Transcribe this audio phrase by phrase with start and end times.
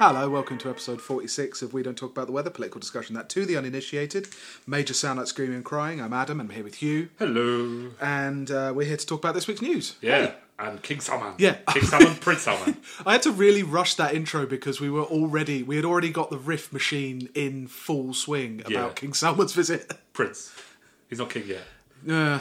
[0.00, 3.28] Hello, welcome to episode 46 of We Don't Talk About the Weather, political discussion that
[3.28, 4.28] to the uninitiated.
[4.66, 6.00] Major sound like screaming and crying.
[6.00, 7.90] I'm Adam, I'm here with Hugh, Hello.
[8.00, 9.96] and uh, we're here to talk about this week's news.
[10.00, 11.34] Yeah, and King Salman.
[11.36, 11.56] Yeah.
[11.68, 12.78] King Salman, Prince Salman.
[13.04, 16.30] I had to really rush that intro because we were already, we had already got
[16.30, 18.88] the riff machine in full swing about Yeah.
[18.94, 19.92] King Salman's visit.
[20.14, 20.50] Prince.
[21.10, 21.62] He's not king yet.
[22.08, 22.40] Uh,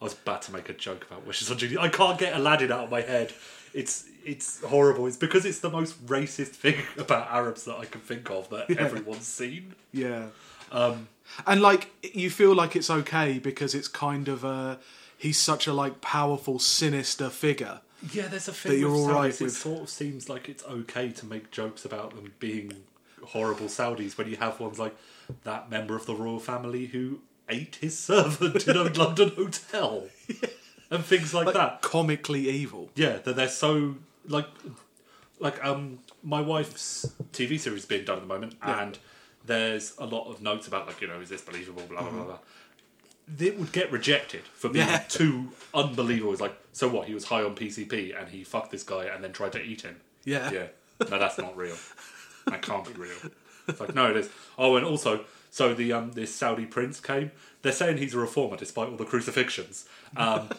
[0.00, 1.76] I was about to make a joke about wishes on Genie.
[1.76, 3.34] I can't get Aladdin out of my head.
[3.74, 5.06] It's it's horrible.
[5.06, 8.70] It's because it's the most racist thing about Arabs that I can think of that
[8.78, 9.74] everyone's seen.
[9.92, 10.26] yeah.
[10.72, 11.08] Um,
[11.46, 14.78] And like, you feel like it's okay because it's kind of a,
[15.16, 17.80] he's such a like powerful, sinister figure.
[18.12, 19.14] yeah, there's a thing That you're with all Saudis.
[19.14, 22.72] right It with- sort of seems like it's okay to make jokes about them being
[23.22, 24.94] horrible Saudis when you have ones like
[25.44, 30.08] that member of the royal family who ate his servant in a London hotel
[30.90, 31.82] and things like, Like, that.
[31.82, 32.90] comically evil.
[32.94, 33.96] Yeah, that they're so
[34.28, 34.46] like
[35.40, 38.82] like um my wife's TV series is being done at the moment Yeah.
[38.82, 38.98] and
[39.46, 42.16] there's a lot of notes about like, you know, is this believable, blah blah Mm-hmm.
[42.16, 43.46] blah blah.
[43.46, 44.98] It would get rejected for being Yeah.
[45.08, 46.32] too unbelievable.
[46.32, 49.22] It's like, so what, he was high on PCP and he fucked this guy and
[49.24, 49.96] then tried to eat him.
[50.24, 50.50] Yeah.
[50.50, 50.66] Yeah.
[51.10, 51.76] No, that's not real.
[52.46, 53.16] That can't be real.
[53.66, 54.30] It's like, no, it is.
[54.58, 57.30] Oh, and also, so the um this Saudi prince came.
[57.62, 59.84] They're saying he's a reformer despite all the crucifixions.
[60.16, 60.50] Um,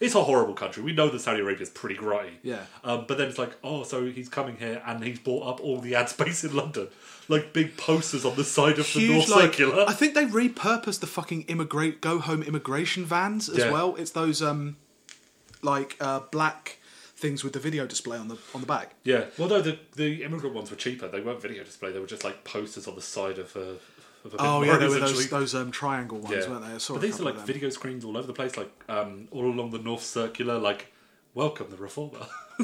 [0.00, 0.82] it's a horrible country.
[0.82, 2.32] We know that Saudi Arabia is pretty grotty.
[2.42, 2.64] Yeah.
[2.82, 5.80] Um, but then it's like, oh, so he's coming here and he's bought up all
[5.80, 6.88] the ad space in London,
[7.28, 9.84] like big posters on the side of the North like, Circular.
[9.88, 13.70] I think they repurposed the fucking immigrate go home immigration vans as Yeah.
[13.70, 13.94] well.
[13.96, 14.76] It's those um
[15.62, 16.78] like uh, black
[17.16, 18.94] things with the video display on the on the back.
[19.04, 19.26] Yeah.
[19.38, 21.08] Well, no, the the immigrant ones were cheaper.
[21.08, 21.92] They weren't video display.
[21.92, 23.76] They were just like posters on the side of a.
[24.24, 26.50] Of a Oh yeah, they were those those um, triangle ones, Yeah.
[26.50, 26.72] weren't they?
[26.74, 29.44] I saw But these are like video screens all over the place, like um, all
[29.46, 30.58] along the North Circular.
[30.58, 30.92] Like,
[31.34, 32.26] welcome the reformer.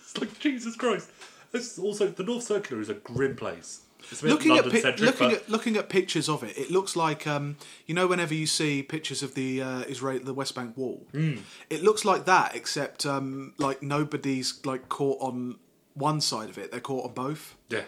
[0.00, 1.08] it's like Jesus Christ.
[1.52, 3.82] It's also the North Circular is a grim place.
[4.10, 6.70] It's a bit Looking at pi- looking but at looking at pictures of it, it
[6.70, 10.54] looks like um, you know whenever you see pictures of the uh, Israel the West
[10.54, 11.36] Bank wall, Hmm.
[11.70, 15.56] it looks like that except um, like nobody's like caught on
[15.94, 17.56] one side of it; they're caught on both.
[17.68, 17.82] yeah,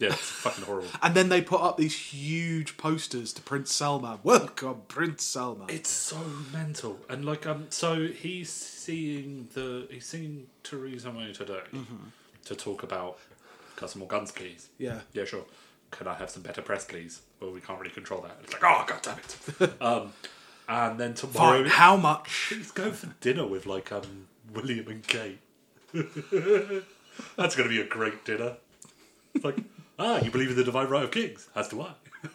[0.00, 0.88] yeah, it's fucking horrible.
[1.02, 4.18] And then they put up these huge posters to Prince Salman.
[4.24, 5.66] Welcome, Prince Salman.
[5.68, 6.18] It's so
[6.52, 11.96] mental, and like um, so he's seeing the he's seeing Theresa May today Mm-hmm.
[12.46, 13.18] to talk about
[13.76, 14.68] got some more guns, please.
[14.78, 15.00] yeah.
[15.12, 15.44] Yeah, sure.
[15.92, 17.20] Can I have some better press, please?
[17.40, 18.36] Well, we can't really control that.
[18.44, 19.18] It's like, oh god damn
[19.68, 19.72] it.
[19.82, 20.12] um,
[20.68, 21.70] and then tomorrow Fine.
[21.70, 22.52] How much?
[22.54, 25.40] he's going for dinner with like um William and Kate.
[27.36, 28.56] That's going to be a great dinner.
[29.42, 29.56] Like,
[30.00, 31.48] ah, you believe in the divine right of kings?
[31.54, 31.92] As do I.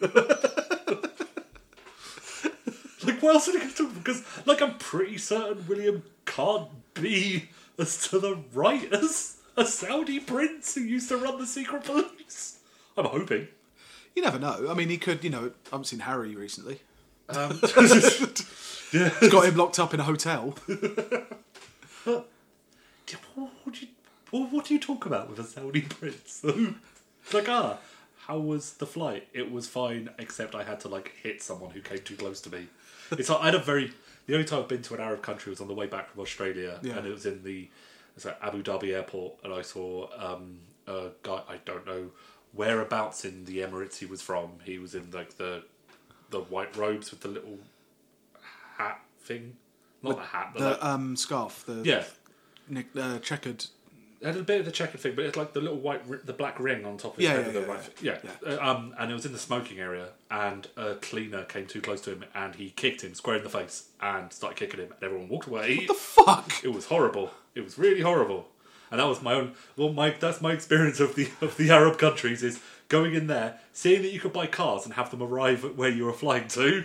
[3.04, 4.04] like, what else are they going to talk about?
[4.04, 10.20] Because, like, I'm pretty certain William can't be as to the right as a Saudi
[10.20, 12.60] prince who used to run the secret police.
[12.96, 13.48] I'm hoping.
[14.14, 14.68] You never know.
[14.70, 15.22] I mean, he could.
[15.22, 16.80] You know, I haven't seen Harry recently.
[17.28, 17.60] Um,
[18.92, 19.10] yeah.
[19.30, 20.54] Got him locked up in a hotel.
[22.06, 23.88] What, what, do you,
[24.30, 26.44] what, what do you talk about with a Saudi prince?
[27.26, 27.78] It's like, ah,
[28.26, 29.28] how was the flight?
[29.34, 32.50] It was fine, except I had to like hit someone who came too close to
[32.50, 32.66] me.
[33.12, 33.92] It's like, I had a very.
[34.26, 36.22] The only time I've been to an Arab country was on the way back from
[36.22, 36.96] Australia, Yeah.
[36.98, 37.68] and it was in the
[38.24, 41.42] like Abu Dhabi airport, and I saw um, a guy.
[41.48, 42.10] I don't know
[42.52, 44.52] whereabouts in the Emirates he was from.
[44.64, 45.62] He was in like the
[46.30, 47.58] the white robes with the little
[48.76, 49.56] hat thing,
[50.02, 51.64] not the hat, but like, The um, scarf.
[51.66, 52.04] The yeah,
[52.68, 53.66] Nick, uh, checkered.
[54.20, 56.18] It had a bit of the checkered thing, but it's like the little white, ri-
[56.24, 57.60] the black ring on top of his Yeah, head yeah, with the
[58.02, 58.22] yeah, right.
[58.24, 58.54] Yeah, yeah.
[58.56, 62.00] Uh, um, and it was in the smoking area, and a cleaner came too close
[62.02, 65.02] to him, and he kicked him square in the face, and started kicking him, and
[65.02, 65.76] everyone walked away.
[65.76, 66.64] What the fuck.
[66.64, 67.30] It was horrible.
[67.54, 68.48] It was really horrible,
[68.90, 69.52] and that was my own.
[69.76, 73.58] Well, my that's my experience of the of the Arab countries is going in there,
[73.72, 76.48] seeing that you could buy cars and have them arrive at where you were flying
[76.48, 76.84] to,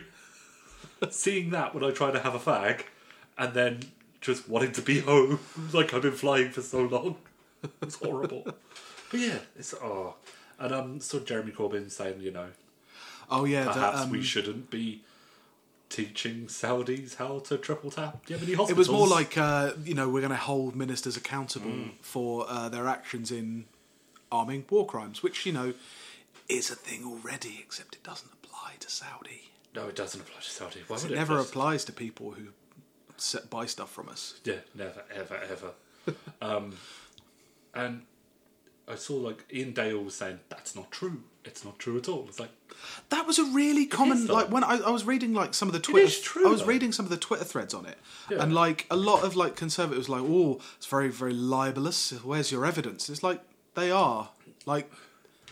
[1.09, 2.81] seeing that when I try to have a fag,
[3.37, 3.79] and then
[4.21, 5.39] just wanting to be home,
[5.73, 7.15] like I've been flying for so long.
[7.81, 8.43] It's horrible.
[9.11, 10.15] but yeah, it's oh,
[10.57, 12.47] and um, so Jeremy Corbyn saying, you know,
[13.29, 13.71] Oh yeah.
[13.71, 15.01] Perhaps um, we shouldn't be
[15.89, 18.25] teaching Saudis how to triple tap.
[18.25, 20.75] Do you have any It was more like uh, you know we're going to hold
[20.75, 21.91] ministers accountable Mm.
[22.01, 23.65] for uh, their actions in
[24.31, 25.73] arming war crimes, which you know
[26.49, 29.51] is a thing already, except it doesn't apply to Saudi.
[29.75, 30.79] no, it doesn't apply to Saudi.
[30.87, 31.15] Why would It it?
[31.15, 32.47] never Just- applies to people who
[33.21, 34.39] set, buy stuff from us.
[34.43, 35.71] Yeah, never, ever, ever.
[36.41, 36.73] um,
[37.73, 38.03] and
[38.87, 41.23] I saw like Iain Dale was saying that's not true.
[41.43, 42.25] It's not true at all.
[42.27, 42.51] It's like
[43.09, 44.27] That was a really common.
[44.27, 46.61] like when I, I was reading like some of the Twitter, is true, I was
[46.61, 46.67] though.
[46.67, 47.97] reading some of the Twitter threads on it,
[48.29, 48.43] Yeah.
[48.43, 52.11] and like a lot of like conservatives, like, oh, it's very very libelous.
[52.23, 53.09] Where's your evidence?
[53.09, 53.41] It's like
[53.75, 54.29] they are.
[54.65, 54.91] Like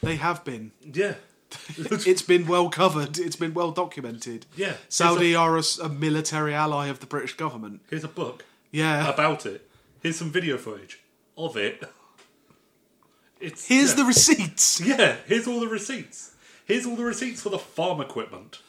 [0.01, 0.71] they have been.
[0.83, 1.16] Yeah,
[1.77, 3.17] it's been well covered.
[3.17, 4.45] It's been well documented.
[4.55, 4.73] Yeah.
[4.87, 7.81] Saudi are a military ally of the British government.
[7.89, 9.07] here's a book Yeah.
[9.11, 9.67] about it.
[10.01, 10.99] Here's some video footage
[11.37, 11.83] of it.
[13.39, 13.95] It's Here's yeah.
[13.95, 14.81] the receipts.
[14.85, 16.33] Yeah, here's all the receipts.
[16.65, 18.59] Here's all the receipts for the farm equipment.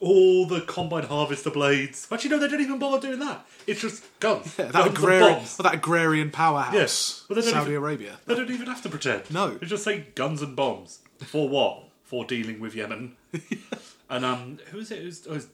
[0.00, 2.08] All the combine harvester blades.
[2.10, 3.46] Actually, no, they don't even bother doing that.
[3.66, 4.54] It's just guns.
[4.56, 5.56] That, guns and agrarian, bombs.
[5.58, 6.74] that agrarian powerhouse.
[6.74, 7.24] Yes.
[7.28, 8.18] Well, they don't Saudi even- Arabia.
[8.26, 9.30] They don't even have to pretend.
[9.30, 9.50] No.
[9.54, 10.98] They just say guns and bombs.
[11.24, 11.84] For what?
[12.12, 13.16] For dealing with Yemen.
[14.10, 15.00] and um, who was it?
[15.00, 15.46] Who's, who's,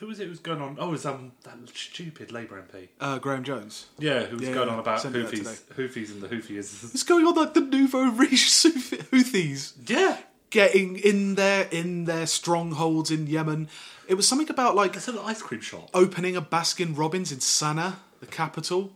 [0.00, 0.24] who was it?
[0.24, 0.76] who was going on?
[0.80, 2.88] Oh, it was um that stupid Labour MP.
[3.00, 3.86] Uh, Graham Jones.
[4.00, 4.72] Yeah, who was Yeah, going yeah.
[4.74, 6.82] on about Sent me that Houthis, Houthis and the Houthis.
[6.92, 10.16] What's going on like the nouveau riche Houthis yeah,
[10.50, 13.68] getting in there in their strongholds in Yemen?
[14.08, 15.88] It was something about like it's an ice cream shop.
[15.94, 18.90] opening a Baskin Robbins in Sana'a, the capital,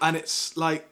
[0.00, 0.88] and it's like,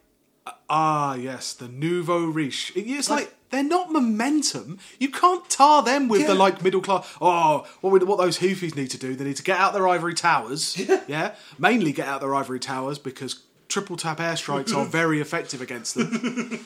[0.69, 2.73] ah, yes, the nouveau riche.
[2.75, 4.79] It's like, they're not momentum.
[4.99, 7.07] You can't tar them with the like middle class.
[7.21, 9.15] Oh, what, we- what those Houthis need to do?
[9.15, 10.77] They need to get out their ivory towers.
[11.07, 15.95] Yeah, mainly get out their ivory towers because triple tap airstrikes are very effective against
[15.95, 16.65] them.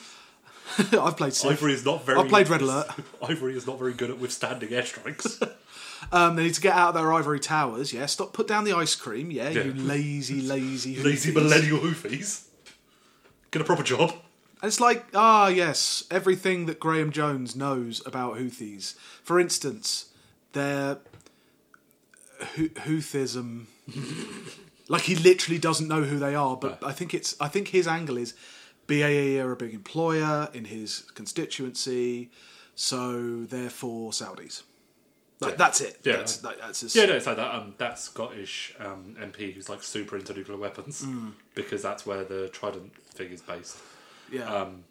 [0.92, 1.50] I've played Civ.
[1.52, 2.18] Ivory is not very.
[2.18, 2.86] I've played Red Alert.
[3.22, 5.42] Ivory is not very good at withstanding airstrikes.
[6.12, 7.92] Um, they need to get out of their ivory towers.
[7.92, 8.32] Yeah, stop.
[8.32, 9.30] Put down the ice cream.
[9.30, 9.64] Yeah, Yeah.
[9.64, 11.34] you lazy, lazy, Lazy Houthis.
[11.34, 12.46] millennial Houthis.
[13.50, 14.14] Get a proper job.
[14.62, 18.94] And It's like, ah, yes, everything that Graham Jones knows about Houthis.
[19.22, 20.06] For instance,
[20.52, 20.98] their
[22.56, 23.66] Hou- Houthism.
[24.88, 27.36] like he literally doesn't know who they are, but I think it's.
[27.40, 28.34] I think his angle is
[28.86, 32.30] BAE are a big employer in his constituency,
[32.74, 34.62] so therefore Saudis.
[35.40, 35.56] Like, Yeah.
[35.56, 35.98] That's it.
[36.02, 36.16] Yeah.
[36.16, 37.54] That's, that, that's his, Yeah, no, it's like that.
[37.54, 41.32] Um, that Scottish um, MP who's like super into nuclear weapons Mm.
[41.54, 43.78] because that's where the Trident thing is based.
[44.32, 44.52] Yeah.
[44.52, 44.84] Um,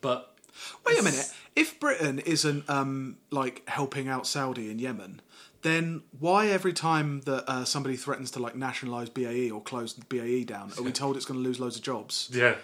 [0.00, 0.36] but
[0.84, 1.32] Wait a minute.
[1.54, 5.20] If Britain isn't um, like helping out Saudi in Yemen,
[5.62, 10.44] then why every time that uh, somebody threatens to like nationalise BAE or close BAE
[10.44, 12.30] down, are we told it's going to lose loads of jobs?
[12.32, 12.56] yeah,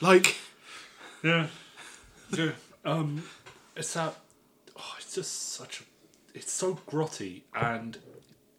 [0.00, 0.36] Like,
[1.22, 1.48] yeah,
[2.36, 2.52] yeah.
[2.84, 3.24] Um,
[3.76, 4.14] it's that.
[4.78, 5.84] Oh, it's just such a.
[6.38, 7.98] It's so grotty, and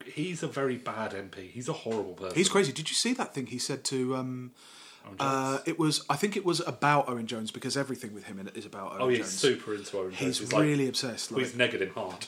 [0.05, 1.49] he's a very bad MP.
[1.49, 2.35] He's a horrible person.
[2.35, 2.71] he's crazy.
[2.73, 4.15] Did you see that thing he said to?
[4.15, 4.51] Um,
[5.19, 6.04] uh, it was.
[6.09, 8.94] I think it was about Owen Jones because everything with him in it is about
[8.94, 9.01] Owen Jones.
[9.04, 9.31] oh, he's Jones.
[9.31, 10.54] super into Owen He's Jones.
[10.54, 11.31] like- really obsessed.
[11.31, 12.25] Like, he's negging him hard.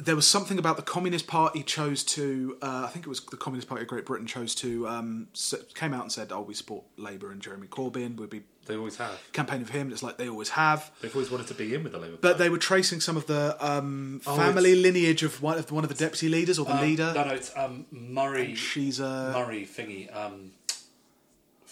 [0.00, 2.56] there was something about the Communist Party chose to.
[2.62, 5.26] Uh, I think it was the Communist Party of Great Britain chose to um,
[5.74, 8.14] came out and said, "Oh, we support Labour and Jeremy Corbyn.
[8.16, 9.18] We'll be They always have.
[9.32, 10.92] campaign for him." It's like they always have.
[11.02, 12.44] They've always wanted to be in with the Labour But Party.
[12.44, 15.88] they were tracing some of the um, Oh, family lineage of one of one of
[15.90, 17.12] the deputy leaders or the Um, leader.
[17.12, 18.54] No, no, it's um, Murray.
[18.54, 20.52] She's a Murray Thingy, um,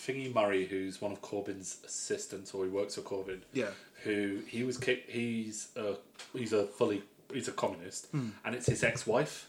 [0.06, 3.40] Thingy Murray, who's one of Corbyn's assistants, or he works for Corbyn.
[3.52, 3.70] Yeah.
[4.04, 5.10] Who he was kicked.
[5.10, 5.96] He's a
[6.32, 8.28] he's a fully he's a communist, Hmm.
[8.44, 9.48] and it's his ex-wife.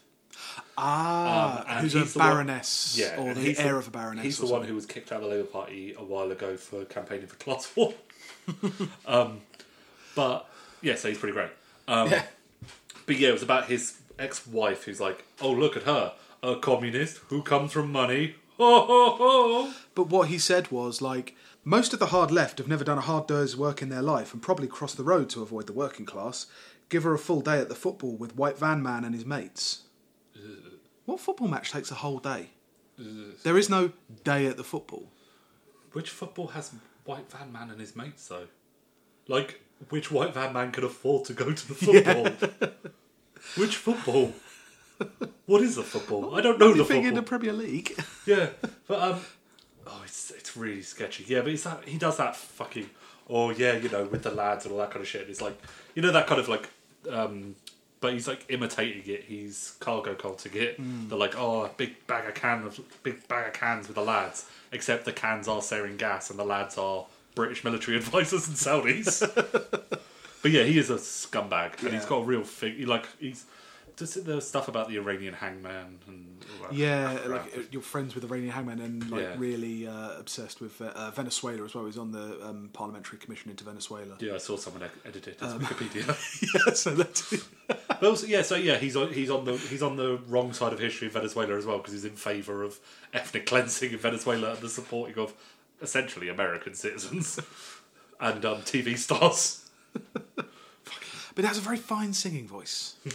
[0.76, 4.24] ah, Um, who's a the one- baroness Yeah, or the heir of a baroness.
[4.24, 6.84] He's the one who was kicked out of the Labour Party a while ago for
[6.84, 7.94] campaigning for class war.
[9.06, 9.40] um,
[10.14, 10.48] but
[10.82, 11.50] yeah, so he's pretty great.
[11.86, 12.24] Um, Yeah.
[13.06, 16.12] But yeah, it was about his ex-wife who's like, "Oh, look at her,
[16.42, 18.34] a communist who comes from money."
[19.94, 21.34] But what he said was like
[21.64, 24.32] most of the hard left have never done a hard day's work in their life
[24.32, 26.46] and probably crossed the road to avoid the working class.
[26.88, 29.82] Give her a full day at the football with White Van Man and his mates.
[31.04, 32.50] What football match takes a whole day?
[33.42, 33.92] There is no
[34.24, 35.10] day at the football.
[35.92, 36.72] Which football has
[37.04, 38.48] White Van Man and his mates though?
[39.26, 39.60] Like,
[39.90, 42.70] which White Van Man can afford to go to the football?
[43.56, 44.32] which football?
[45.46, 46.34] What is a football?
[46.34, 47.06] I don't know the football.
[47.06, 47.98] in the Premier League.
[48.26, 48.48] Yeah,
[48.86, 49.20] but um,
[49.86, 51.24] oh, it's it's really sketchy.
[51.26, 52.90] Yeah, but it's that he does that fucking
[53.30, 55.28] oh yeah, you know, with the lads and all that kind of shit.
[55.30, 55.58] It's like
[55.94, 56.68] you know that kind of like
[57.10, 57.56] um,
[58.00, 59.24] but he's like imitating it.
[59.24, 60.76] He's cargo culting it.
[61.08, 64.02] They're like oh, a big bag of can of big bag of cans with the
[64.04, 68.56] lads, except the cans are sarin gas and the lads are British military advisors and
[68.56, 69.20] Saudis.
[70.42, 72.74] but yeah, he is a scumbag, and he's got a real thing.
[72.74, 73.46] He like he's.
[73.98, 77.28] Just the stuff about the Iranian hangman and Yeah, crap.
[77.28, 79.34] like uh, you're friends with Iranian hangman and like Yeah.
[79.38, 81.84] really uh, obsessed with uh, Venezuela as well.
[81.86, 84.14] He's on the um, Parliamentary Commission into Venezuela.
[84.20, 86.06] Yeah, I saw someone ed- edited his Um, Wikipedia.
[86.66, 89.96] yeah, so that's but also, yeah, so yeah, he's on he's on the he's on
[89.96, 92.78] the wrong side of history of Venezuela as well because he's in favour of
[93.12, 95.34] ethnic cleansing in Venezuela and the supporting of
[95.82, 97.38] essentially American citizens
[98.20, 99.67] and um, TV stars.
[101.38, 102.96] But he has a very fine singing voice.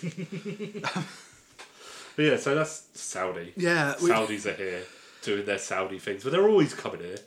[2.16, 3.52] But yeah, so that's Saudi.
[3.58, 4.84] Yeah, we- Saudis are here
[5.24, 7.18] doing their Saudi things, but they're always coming here.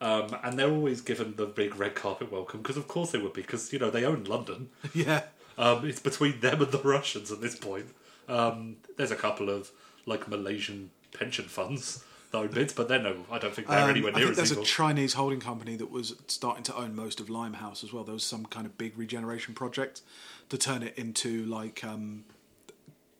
[0.00, 3.32] Um, and they're always given the big red carpet welcome because, of course, they would
[3.32, 4.68] be because you know they own London.
[4.94, 5.22] Yeah.
[5.58, 7.86] Um, it's between them and the Russians at this point.
[8.28, 9.72] Um, there's a couple of
[10.06, 12.04] like Malaysian pension funds
[12.42, 13.24] that bids, but they're no.
[13.30, 14.62] I don't think they're Um, anywhere I near think as there's evil.
[14.64, 18.04] a Chinese holding company that was starting to own most of Limehouse as well.
[18.04, 20.02] There was some kind of big regeneration project
[20.50, 22.24] to turn it into like um,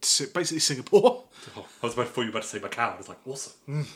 [0.01, 1.25] basically Singapore.
[1.57, 2.95] Oh, I was about before you were about to say Macau.
[2.95, 3.53] I was like, awesome.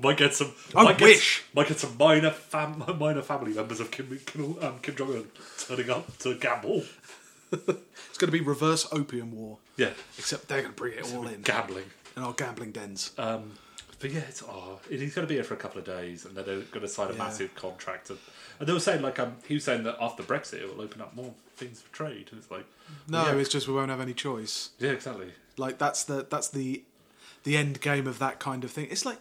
[0.00, 0.52] might get some.
[0.76, 1.40] I might wish.
[1.46, 5.12] Get, might get some minor fam, minor family members of Kim Kim, um, Kim Jong
[5.16, 5.26] Un
[5.58, 6.84] turning up to gamble.
[7.50, 11.26] It's going to be reverse opium war, Yeah, except they're going to bring it all
[11.26, 11.86] in gambling.
[12.16, 13.10] in our gambling dens.
[13.18, 13.52] Um,
[14.00, 16.34] but yeah, it's oh, he's going to be here for a couple of days, and
[16.36, 17.18] then they're going to sign a Yeah.
[17.18, 18.10] massive contract.
[18.10, 18.18] And,
[18.60, 21.00] and they were saying like um, he was saying that after Brexit, it will open
[21.02, 22.28] up more things for trade.
[22.30, 22.64] And it's like,
[23.08, 24.70] no, yeah, it's just we won't have any choice.
[24.78, 25.32] yeah, exactly.
[25.56, 26.82] Like that's the that's the
[27.44, 28.86] the end game of that kind of thing.
[28.90, 29.18] It's like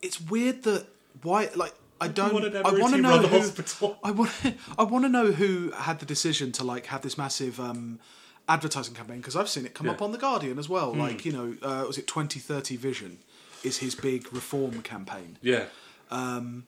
[0.00, 0.86] it's weird that
[1.22, 3.98] why like I don't want I want to know who hospital.
[4.04, 4.30] I want
[4.78, 8.00] I want to know who had the decision to like have this massive um,
[8.48, 9.92] advertising campaign because I've seen it come Yeah.
[9.92, 10.92] up on the Guardian as well.
[10.94, 13.18] Like you know, uh, was it twenty thirty vision
[13.64, 15.38] is his big reform campaign.
[15.42, 15.66] Yeah,
[16.10, 16.66] Um,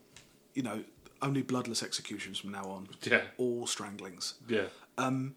[0.55, 0.85] You know,
[1.21, 2.89] only bloodless executions from now on.
[3.03, 4.35] yeah, All stranglings.
[4.49, 4.67] yeah.
[4.99, 5.35] Um,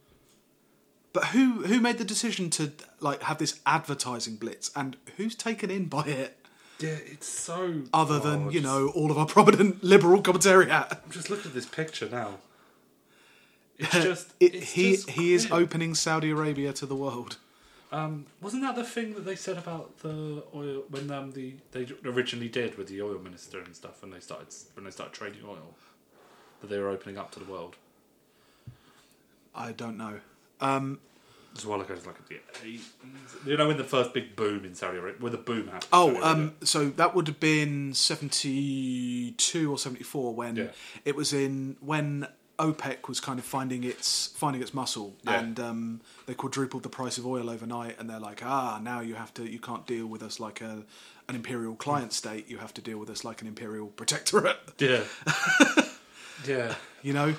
[1.14, 5.72] But who who made the decision to like have this advertising blitz and who's taken
[5.72, 6.38] in by it?
[6.80, 7.82] Yeah, it's so.
[7.92, 10.92] Other oh, than you know all of our prominent liberal commentariat.
[11.04, 12.38] I'm just looking at this picture now.
[13.80, 14.34] It's just.
[14.40, 17.38] It, it's he just he is opening Saudi Arabia to the world.
[17.92, 21.88] Um, wasn't that the thing that they said about the oil when um, the they
[22.06, 25.42] originally did with the oil minister and stuff when they started when they started trading
[25.48, 25.74] oil
[26.62, 27.78] that they were opening up to the world
[29.56, 30.20] I don't know.
[30.62, 31.00] Um,
[31.56, 32.82] as well ago as like the 80s.
[33.46, 36.22] you know when the first big boom in Saudi Arabia when the boom happened oh,
[36.22, 40.68] um, so that would have been seventy two or seventy four when Yeah.
[41.06, 42.28] it was in when
[42.60, 45.40] OPEC was kind of finding its finding its muscle, Yeah.
[45.40, 49.16] and um, they quadrupled the price of oil overnight, and they're like, ah, now you
[49.16, 50.84] have to, you can't deal with us like a
[51.30, 52.50] an imperial client state.
[52.50, 54.58] You have to deal with us like an imperial protectorate.
[54.80, 55.04] yeah
[56.48, 57.36] yeah You know,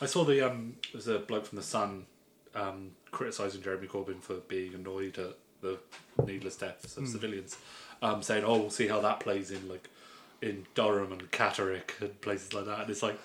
[0.00, 2.06] I saw the um there's a bloke from the Sun
[2.54, 5.78] um criticizing Jeremy Corbyn for being annoyed at the
[6.26, 7.56] needless deaths of civilians,
[8.02, 9.88] um saying oh we'll see how that plays in like
[10.42, 13.18] in Durham and Catterick and places like that and it's like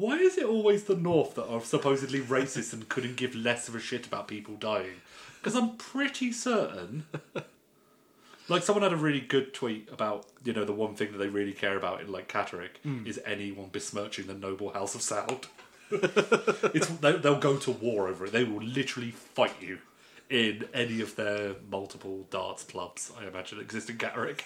[0.00, 3.74] why is it always the North that are supposedly racist and couldn't give less of
[3.74, 5.00] a shit about people dying?
[5.38, 7.04] Because I'm pretty certain.
[8.48, 11.28] Like someone had a really good tweet about you know the one thing that they
[11.28, 15.44] really care about in like Catterick is anyone besmirching the noble house of Saud.
[16.74, 18.32] it's they, they'll go to war over it.
[18.32, 19.78] They will literally fight you
[20.28, 23.12] in any of their multiple darts clubs.
[23.16, 24.40] I imagine exist in Catterick.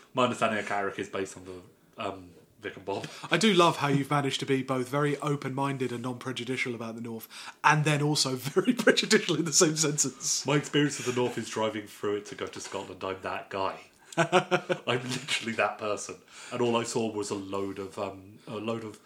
[0.14, 3.06] My understanding of Catterick is based on the um, Vic and Bob.
[3.30, 6.74] I do love how you've managed to be both very open minded and non prejudicial
[6.74, 7.28] about the North,
[7.62, 10.44] and then also very prejudicial in the same sentence.
[10.46, 13.02] My experience of the North is driving through it to go to Scotland.
[13.04, 13.76] I'm that guy.
[14.16, 16.16] I'm literally that person.
[16.50, 18.98] And all I saw was a load of um, a load of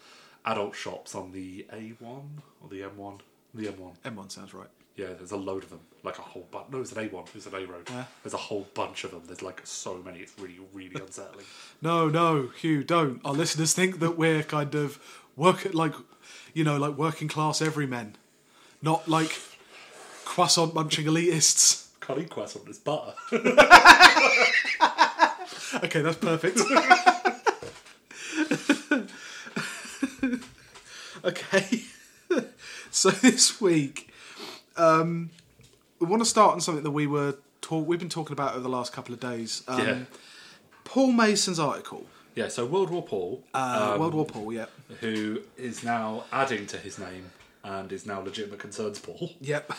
[0.45, 2.23] adult shops on the A1
[2.61, 3.19] or the M1.
[3.53, 3.97] The M1.
[4.05, 4.69] M1 sounds right.
[4.95, 5.79] Yeah, there's a load of them.
[6.03, 6.67] Like a whole bunch.
[6.71, 7.27] No, it's an A1.
[7.35, 7.87] It's an A road.
[7.89, 8.05] Yeah.
[8.23, 9.21] There's a whole bunch of them.
[9.25, 10.19] There's like so many.
[10.19, 11.45] It's really, really unsettling.
[11.83, 13.19] No, no, Hugh, don't.
[13.25, 14.99] Our listeners think that we're kind of
[15.35, 15.95] work like,
[16.53, 18.17] you know, like working class everymen,
[18.83, 19.39] not like
[20.25, 21.87] croissant munching elitists.
[22.01, 22.65] Can't eat croissant.
[22.67, 23.15] It's butter.
[25.73, 26.59] Okay, that's perfect.
[31.23, 31.83] okay,
[32.91, 34.10] so this week,
[34.77, 35.29] um,
[35.99, 38.61] we want to start on something that we were talk- we've been talking about over
[38.61, 39.63] the last couple of days.
[39.67, 39.99] Um, yeah.
[40.83, 42.47] Paul Mason's article, Yeah.
[42.47, 44.51] So World War Paul, uh, um, World War Paul.
[44.53, 44.65] Yeah,
[44.99, 47.31] who is now adding to his name
[47.63, 49.31] and is now legitimate concerns Paul.
[49.39, 49.71] yep,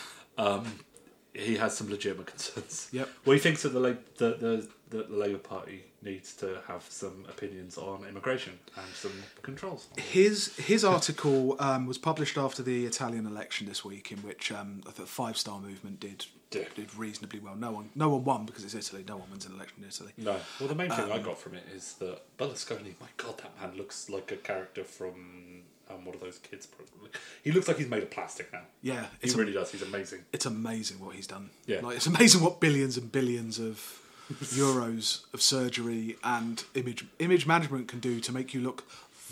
[1.35, 2.89] he has some legitimate concerns.
[2.93, 3.09] Yep.
[3.25, 6.85] Well, he thinks that the, La- the, the, the, the Labour Party needs to have
[6.89, 9.89] some opinions on immigration and some controls.
[9.97, 14.83] His his article um, was published after the Italian election this week, in which um,
[14.85, 16.65] the Five Star Movement did Yeah.
[16.75, 17.57] did reasonably well.
[17.57, 19.05] No one no one won because it's Italy.
[19.09, 20.13] No one wins an election in Italy.
[20.19, 20.37] No.
[20.61, 23.77] Well, the main thing I got from it is that Berlusconi, my God, that man
[23.77, 26.67] looks like a character from um, one of those kids.
[26.67, 27.11] Probably.
[27.43, 28.63] He looks like he's made of plastic now.
[28.83, 29.71] Yeah, He really does.
[29.73, 30.21] He's amazing.
[30.33, 31.51] it's amazing what he's done.
[31.67, 31.81] Yeah.
[31.83, 33.99] like it's amazing what billions and billions of
[34.41, 38.85] euros of surgery and image image management can do to make you look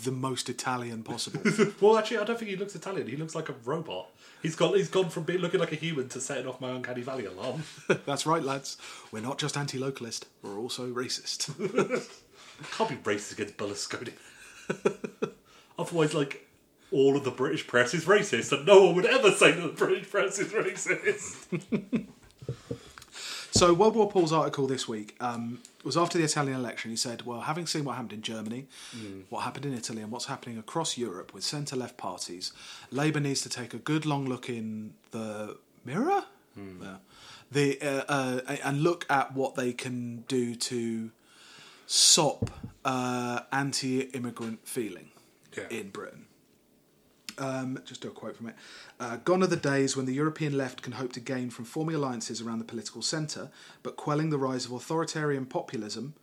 [0.03, 1.41] the most Italian possible.
[1.81, 3.07] Well, actually, I don't think he looks Italian.
[3.07, 4.07] He looks like a robot.
[4.41, 7.01] He's got he's gone from being looking like a human to setting off my uncanny
[7.01, 7.63] valley alarm.
[8.05, 8.77] That's right, lads.
[9.11, 10.25] We're not just anti-localist.
[10.41, 11.47] We're also racist.
[12.71, 14.13] Can't be racist against Berlusconi.
[15.77, 16.47] Otherwise, like,
[16.91, 19.85] all of the British press is racist, and no one would ever say that the
[19.85, 22.07] British press is racist.
[23.53, 26.89] So, World War Paul's article this week um, was after the Italian election.
[26.89, 28.65] He said, Well, having seen what happened in Germany,
[29.29, 32.53] what happened in Italy, and what's happening across Europe with centre left parties,
[32.91, 36.23] Labour needs to take a good long look in the mirror
[36.55, 36.97] Yeah.
[37.51, 41.11] the, uh, uh, and look at what they can do to
[41.87, 42.49] sop
[42.85, 45.09] uh, anti immigrant feeling
[45.57, 45.67] Yeah.
[45.69, 46.25] in Britain.
[47.41, 48.55] Um, just do a quote from it.
[48.99, 51.95] Uh, Gone are the days when the European left can hope to gain from forming
[51.95, 53.49] alliances around the political centre,
[53.81, 56.13] but quelling the rise of authoritarian populism.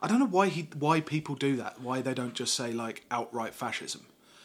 [0.00, 1.80] I don't know why he, why people do that.
[1.80, 4.02] Why they don't just say like outright fascism,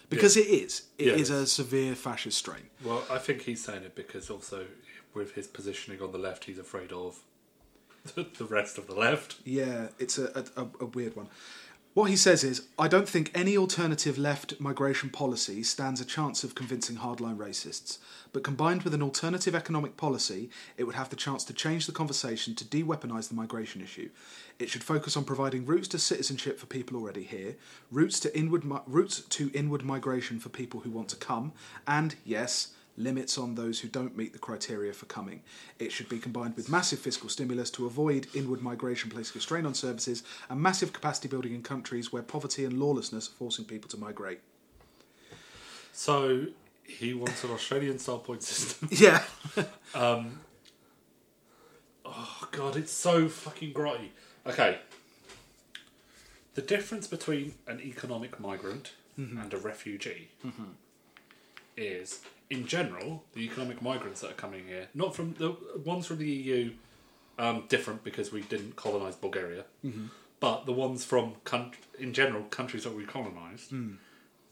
[0.09, 0.83] because it is.
[0.97, 1.41] It is Yeah.
[1.41, 2.69] a severe fascist strain.
[2.83, 4.65] Well, I think he's saying it because also,
[5.13, 7.19] with his positioning on the left, he's afraid of
[8.15, 9.35] the rest of the left.
[9.45, 11.27] Yeah, it's a, a, a weird one.
[11.93, 16.43] What he says is, I don't think any alternative left migration policy stands a chance
[16.43, 17.99] of convincing hardline racists.
[18.31, 21.91] But combined with an alternative economic policy, it would have the chance to change the
[21.91, 24.09] conversation to de weaponise the migration issue.
[24.57, 27.57] It should focus on providing routes to citizenship for people already here,
[27.91, 31.51] routes to inward routes to inward migration for people who want to come,
[31.85, 35.41] and yes, limits on those who don't meet the criteria for coming.
[35.79, 39.65] It should be combined with massive fiscal stimulus to avoid inward migration placing a strain
[39.65, 43.89] on services and massive capacity building in countries where poverty and lawlessness are forcing people
[43.89, 44.39] to migrate.
[45.91, 46.47] So
[46.83, 48.89] he wants an Australian style point system.
[48.91, 49.23] Yeah.
[49.95, 50.39] Um,
[52.03, 54.09] oh god, it's so fucking grotty.
[54.47, 54.79] Okay.
[56.55, 59.37] The difference between an economic migrant mm-hmm.
[59.37, 60.71] and a refugee mm-hmm.
[61.77, 62.21] is,
[62.53, 65.49] in general, the economic migrants that are coming here, not from the
[65.91, 66.61] ones from the EU,
[67.45, 69.63] um, different because we didn't colonise Bulgaria,
[70.45, 71.73] but the ones from, coun-
[72.05, 73.69] in general, countries that we colonised,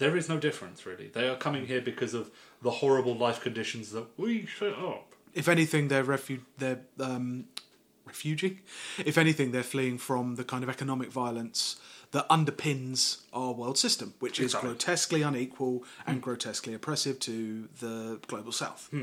[0.02, 1.08] there is no difference really.
[1.18, 2.26] They are coming here because of
[2.66, 5.06] the horrible life conditions that we set up.
[5.42, 7.28] if anything, they're refu- they're um,
[8.12, 8.56] refugee.
[9.12, 11.60] If anything, they're fleeing from the kind of economic violence
[12.12, 14.70] that underpins our world system, which is Exactly.
[14.72, 18.94] grotesquely unequal and grotesquely oppressive to the global south.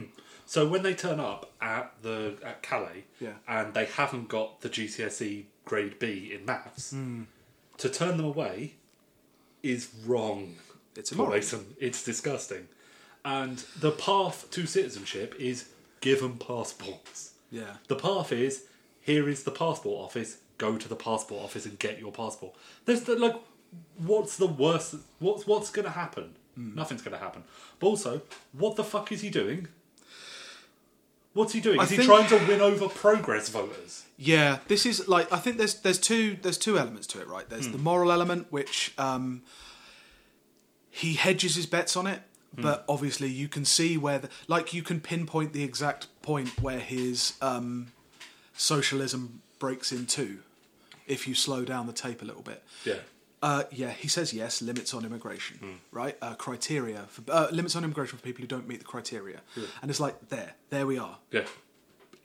[0.47, 3.35] So when they turn up at the at Calais, Yeah.
[3.47, 7.25] and they haven't got the GCSE grade B in maths, Hmm.
[7.79, 8.75] to turn them away
[9.63, 10.57] is wrong.
[10.97, 11.35] It's immoral.
[11.35, 12.69] It's disgusting.
[13.25, 15.67] And the path to citizenship is
[16.01, 17.33] give them passports.
[17.51, 17.77] Yeah.
[17.89, 18.65] The path is
[19.01, 20.39] here is the passport office.
[20.59, 22.55] Go to the passport office and get your passport.
[22.85, 23.37] There's the, like,
[23.97, 24.97] what's the worst?
[25.19, 26.35] What's what's going to happen?
[26.55, 26.75] Hmm.
[26.75, 27.45] Nothing's going to happen.
[27.79, 29.69] But also, what the fuck is he doing?
[31.35, 31.79] What's he doing?
[31.79, 34.05] I Is he trying to win over progress voters?
[34.17, 37.49] Yeah, this is like I think there's there's two there's two elements to it, right?
[37.49, 39.43] There's the moral element, which um,
[40.91, 42.23] he hedges his bets on it,
[42.57, 46.81] but obviously you can see where the, like you can pinpoint the exact point where
[46.81, 47.93] his um,
[48.57, 50.39] socialism breaks in two
[51.09, 52.63] if you slow down the tape a little bit.
[52.85, 52.95] Yeah.
[53.41, 54.61] Uh, yeah, he says yes.
[54.63, 56.17] Limits on immigration, right?
[56.21, 59.41] Uh, criteria for uh, limits on immigration for people who don't meet the criteria,
[59.81, 61.45] and it's like there, there we are Yeah.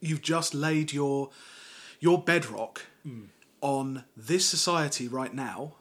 [0.01, 1.29] you've just laid your
[1.99, 2.81] your bedrock
[3.61, 5.75] on this society right now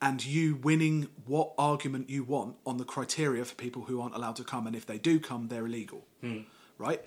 [0.00, 4.36] and you winning what argument you want on the criteria for people who aren't allowed
[4.36, 6.04] to come and if they do come they're illegal
[6.78, 7.02] right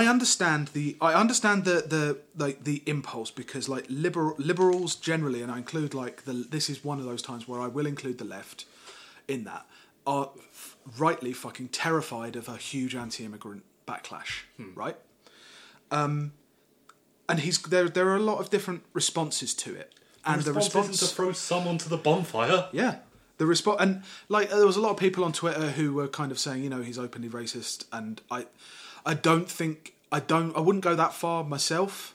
[0.00, 2.04] I understand the I understand the the
[2.44, 6.82] like the impulse because like liberal liberals generally and I include like the this is
[6.84, 8.64] one of those times where I will include the left
[9.28, 9.64] in that
[10.06, 14.32] are f- rightly fucking terrified of a huge anti-immigrant backlash
[14.74, 14.96] right
[15.90, 16.32] Um,
[17.28, 17.88] and he's there.
[17.88, 19.88] There are a lot of different responses to it,
[20.24, 22.68] and the response, response, isn't to throw someone to the bonfire.
[22.72, 22.94] yeah,
[23.38, 26.32] the response, and like there was a lot of people on Twitter who were kind
[26.32, 28.46] of saying, you know, he's openly racist, and I,
[29.04, 32.14] I don't think I don't I wouldn't go that far myself,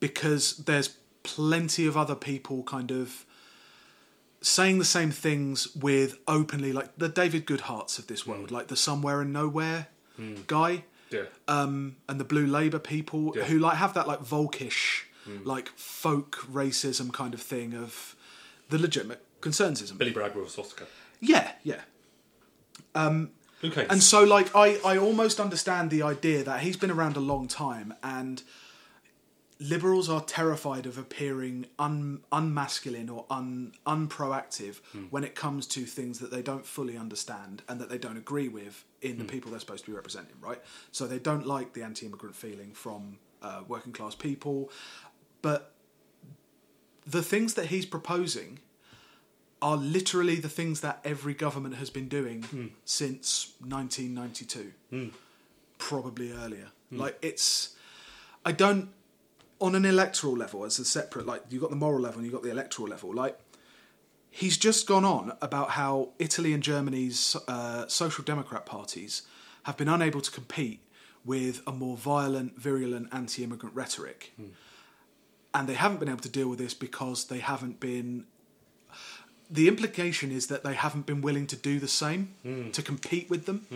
[0.00, 3.24] because there's plenty of other people kind of
[4.40, 8.54] saying the same things with openly like the David Goodharts of this world, hmm.
[8.54, 10.36] like the somewhere and nowhere hmm.
[10.46, 11.24] guy Yeah.
[11.48, 13.44] um, and the Blue Labour people Yeah.
[13.44, 15.42] who like have that like Volkish, hmm.
[15.44, 18.14] like folk racism kind of thing of
[18.68, 19.98] the legitimate concernsism.
[19.98, 20.86] Billy Bragg with swastika.
[21.20, 21.80] Yeah, yeah.
[22.94, 23.32] Um,
[23.64, 23.86] Okay.
[23.90, 27.48] And so like I, I almost understand the idea that he's been around a long
[27.48, 28.42] time and
[29.60, 36.20] liberals are terrified of appearing un, unmasculine or un, unproactive when it comes to things
[36.20, 39.58] that they don't fully understand and that they don't agree with in the people they're
[39.58, 40.62] supposed to be representing, right?
[40.92, 44.70] So they don't like the anti-immigrant feeling from uh, working class people,
[45.42, 45.74] but
[47.04, 48.60] the things that he's proposing
[49.60, 52.66] are literally the things that every government has been doing Hmm.
[52.84, 54.72] since 1992,
[55.78, 56.68] probably earlier.
[56.90, 56.98] Hmm.
[56.98, 57.74] Like it's,
[58.44, 58.90] I don't
[59.60, 62.32] on an electoral level as a separate like you've got the moral level and you've
[62.32, 63.36] got the electoral level like
[64.30, 69.22] he's just gone on about how italy and germany's uh, social democrat parties
[69.64, 70.78] have been unable to compete
[71.24, 74.32] with a more violent virulent anti-immigrant rhetoric
[75.52, 78.26] and they haven't been able to deal with this because they haven't been
[79.50, 82.34] the implication is that they haven't been willing to do the same
[82.72, 83.66] to compete with them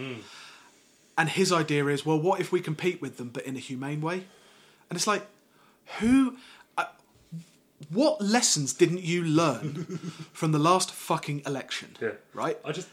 [1.19, 4.01] and his idea is well what if we compete with them but in a humane
[4.01, 4.25] way
[4.89, 5.27] and it's like
[5.99, 6.37] who
[6.79, 6.85] uh,
[7.91, 9.85] what lessons didn't you learn
[10.33, 12.11] from the last fucking election Yeah.
[12.35, 12.89] right I just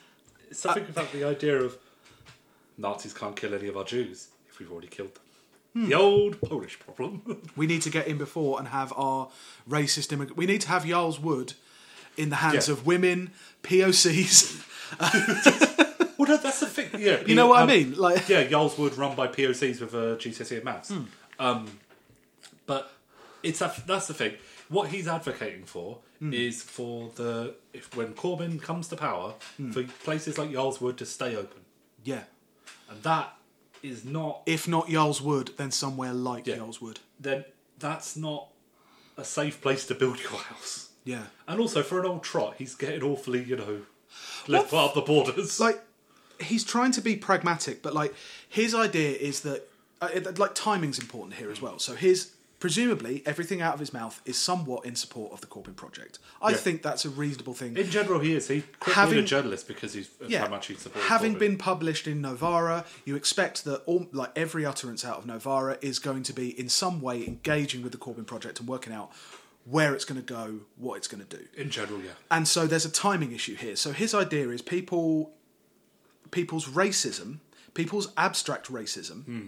[0.52, 1.78] something about the idea of
[2.78, 5.24] Nazis can't kill any of our Jews if we've already killed them.
[5.74, 5.90] Hmm.
[5.90, 7.42] The old Polish problem.
[7.56, 9.28] we need to get in before and have our
[9.70, 11.54] racist immigrant we need to have Yarl's Wood
[12.20, 12.74] in the hands Yeah.
[12.74, 13.32] of women
[13.64, 14.66] POCs
[16.18, 16.90] well, no, that's the thing.
[17.00, 19.94] Yeah, you know what um, I mean like Yeah, Yarl's Wood run by POCs with
[19.94, 20.90] a GCSE and maths.
[20.90, 21.04] Hmm.
[21.40, 21.80] Um,
[22.66, 22.92] but
[23.44, 24.34] it's a, that's the thing.
[24.68, 26.34] What he's advocating for Hmm.
[26.34, 29.72] is for the if when Corbyn comes to power, Hmm.
[29.72, 31.62] for places like Yarl's Wood to stay open,
[32.04, 32.24] yeah
[32.90, 33.36] and that
[33.82, 36.58] is not if not Yarl's Wood then somewhere like Yeah.
[36.58, 36.80] Yarl's
[37.20, 37.46] then
[37.78, 38.50] that's not
[39.18, 40.89] a safe place to build your house.
[41.14, 43.76] Yeah And also for an old trot, he's getting awfully you know
[44.48, 45.60] left part of the borders.
[45.68, 45.80] like
[46.50, 48.14] he's trying to be pragmatic but like
[48.60, 49.60] his idea is that
[50.02, 53.94] uh, it- like timing's important here as well so his presumably everything out of his
[53.94, 56.58] mouth is somewhat in support of the Corbyn project i Yeah.
[56.66, 58.48] think that's a reasonable thing in general, he is.
[58.48, 61.08] He quit Having- being a journalist because he's of yeah, how much he supports.
[61.08, 61.40] having Corbyn.
[61.46, 66.00] been published in Novara, you expect that all like every utterance out of Novara is
[66.00, 69.10] going to be in some way engaging with the Corbyn project and working out
[69.70, 71.46] where it's going to go, what it's going to do.
[71.56, 72.12] in general, yeah.
[72.32, 73.76] And so there's a timing issue here.
[73.76, 75.32] So his idea is people
[76.32, 77.40] people's racism,
[77.74, 79.48] people's abstract racism hmm.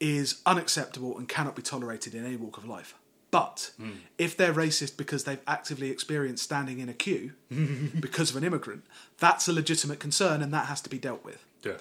[0.00, 2.94] is unacceptable and cannot be tolerated in any walk of life.
[3.30, 3.90] But hmm.
[4.18, 7.32] if they're racist because they've actively experienced standing in a queue
[8.00, 8.84] because of an immigrant,
[9.18, 11.44] that's a legitimate concern and that has to be dealt with.
[11.62, 11.78] Yeah.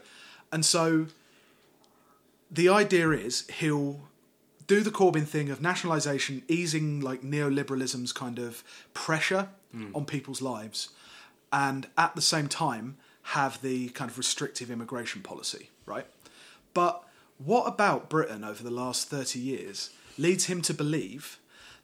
[0.51, 1.07] And so
[2.49, 4.01] the idea is he'll
[4.67, 9.87] do the Corbyn thing of nationalisation, easing like neoliberalism's kind of pressure hmm.
[9.93, 10.89] on people's lives,
[11.51, 12.97] and at the same time
[13.27, 16.05] have the kind of restrictive immigration policy, right?
[16.73, 17.03] But
[17.37, 21.39] what about Britain over the last 30 years leads him to believe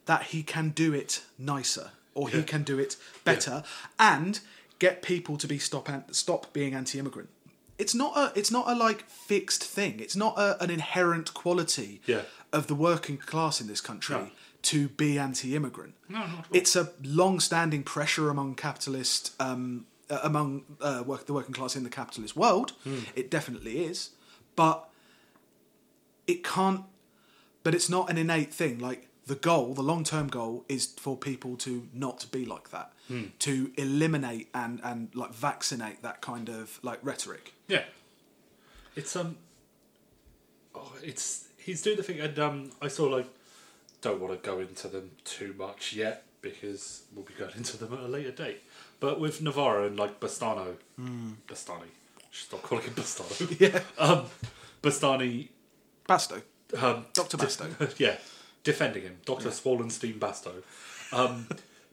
[0.06, 3.62] that he can do it nicer or he can do it better
[3.98, 4.40] and
[4.78, 7.28] get people to be stop an- stop being anti-immigrant.
[7.82, 9.94] It's not a it's not a like fixed thing.
[10.00, 12.22] It's not a, an inherent quality Yeah.
[12.52, 14.28] of the working class in this country No.
[14.62, 15.94] to be anti-immigrant.
[16.08, 16.44] No, not at all.
[16.60, 20.48] It's a long-standing pressure among capitalist um, uh, among
[20.80, 22.72] uh, work, the working class in the capitalist world.
[22.84, 22.98] Hmm.
[23.20, 24.10] It definitely is,
[24.56, 24.88] but
[26.26, 26.82] it can't.
[27.62, 28.78] But it's not an innate thing.
[28.78, 33.24] Like the goal, the long-term goal, is for people to not be like that, Hmm.
[33.40, 37.52] to eliminate and and like vaccinate that kind of like rhetoric.
[37.70, 37.84] Yeah,
[38.96, 39.36] it's um,
[40.74, 43.26] oh, it's he's doing the thing, and um, I saw like
[44.02, 47.92] don't want to go into them too much yet because we'll be going into them
[47.94, 48.62] at a later date.
[48.98, 50.74] But with Novara and like Bastano,
[51.46, 51.88] Bastani,
[52.32, 53.56] stop calling him Bastano.
[53.60, 54.26] Yeah, um,
[54.82, 55.48] Bastani,
[56.08, 56.42] Basto,
[56.76, 57.94] um, Doctor Basto.
[57.98, 58.16] yeah,
[58.64, 60.62] defending him, Doctor Swollenstein Basto,
[61.12, 61.46] um,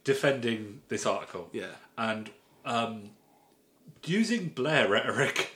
[0.03, 1.49] defending this article.
[1.53, 1.75] Yeah.
[1.97, 2.31] and
[2.65, 3.11] um,
[4.03, 5.51] using Blair rhetoric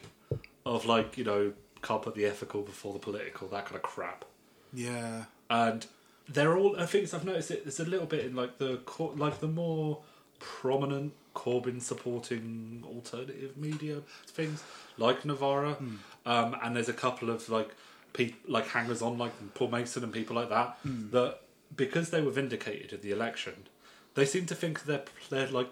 [0.65, 4.25] of like you know can't put the ethical before the political, that kind of crap.
[4.73, 5.85] Yeah, And
[6.29, 6.79] they're all.
[6.79, 7.63] I think I've noticed it.
[7.65, 9.99] There's a little bit in like the Cor- like the more
[10.39, 14.63] prominent Corbyn supporting alternative media things
[14.97, 15.77] like Novara,
[16.25, 17.69] um, and there's a couple of like
[18.13, 20.77] pe- like hangers on like Paul Mason and people like that
[21.11, 21.39] that
[21.75, 23.53] because they were vindicated in the election,
[24.15, 25.69] they seem to think they're they're like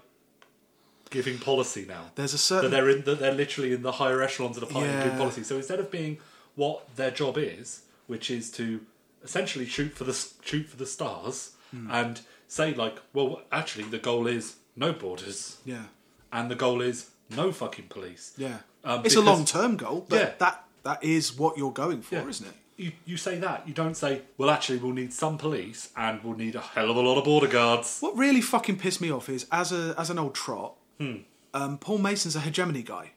[1.09, 4.21] giving policy now there's a certain that they're in that they're literally in the higher
[4.21, 5.03] echelons of the party and Yeah.
[5.05, 5.43] giving policy.
[5.43, 6.17] So instead of being
[6.55, 8.81] what their job is, which is to
[9.23, 11.89] essentially shoot for the shoot for the stars Hmm.
[11.91, 15.83] and say like, well, actually the goal is no borders yeah.
[16.31, 18.33] and the goal is no fucking police.
[18.37, 20.31] Yeah, Um, it's a long term goal, but Yeah.
[20.39, 22.27] that that is what you're going for, Yeah.
[22.27, 22.53] isn't it?
[22.77, 26.37] You, you say that you don't say well actually we'll need some police and we'll
[26.37, 29.27] need a hell of a lot of border guards What really fucking pissed me off
[29.27, 31.17] is as a as an old trot, Hmm.
[31.53, 33.11] um, Paul Mason's a hegemony guy.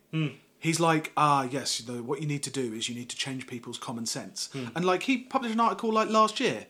[0.58, 3.48] He's like, ah, yes, the, what you need to do is you need to change
[3.48, 4.48] people's common sense.
[4.52, 4.66] Hmm.
[4.76, 6.66] And like he published an article like last year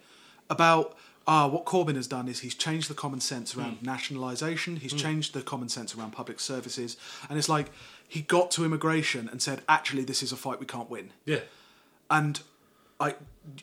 [0.48, 0.96] about
[1.26, 4.76] ah, what Corbyn has done is he's changed the common sense around nationalisation.
[4.76, 6.96] He's changed the common sense around public services,
[7.28, 7.70] and it's like
[8.08, 11.12] he got to immigration and said, actually, this is a fight we can't win.
[11.24, 11.40] Yeah.
[12.10, 12.40] And
[13.00, 13.14] I,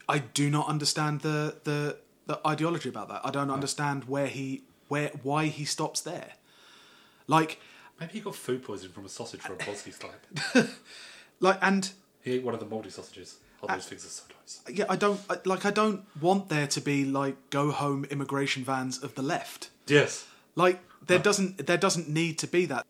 [0.07, 3.21] I do not understand the the, the ideology about that.
[3.23, 6.33] I don't understand where he where why he stops there.
[7.29, 7.59] Like,
[7.99, 10.69] Maybe he got food poisoning from a sausage from a Polski type.
[11.39, 13.37] like, and He ate one of the mouldy sausages.
[13.61, 14.61] Oh, those things are so nice.
[14.77, 15.65] yeah, I don't I- like.
[15.65, 19.69] I don't want there to be like go home immigration vans of the left.
[19.85, 20.25] Yes.
[20.55, 22.85] Like there doesn't there doesn't need to be that.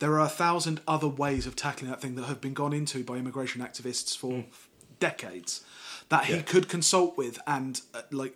[0.00, 3.04] There are a thousand other ways of tackling that thing that have been gone into
[3.04, 4.44] by immigration activists for
[4.98, 5.62] decades
[6.08, 6.42] that he Yeah.
[6.42, 8.34] could consult with and uh, like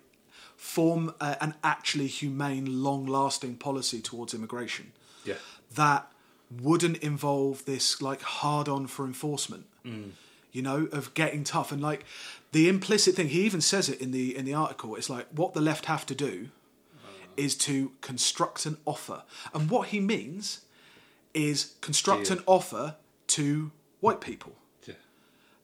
[0.55, 4.93] form uh, an actually humane, long-lasting policy towards immigration
[5.25, 5.35] Yeah.
[5.75, 6.11] that
[6.61, 9.65] wouldn't involve this like hard on for enforcement
[10.51, 11.71] you know of getting tough.
[11.71, 12.05] And like
[12.51, 15.53] the implicit thing he even says it in the in the article it's like what
[15.53, 16.49] the left have to do
[17.37, 19.23] is to construct an offer.
[19.53, 20.61] And what he means
[21.33, 22.95] is construct an offer
[23.27, 24.53] to white people.
[24.87, 24.93] Yeah.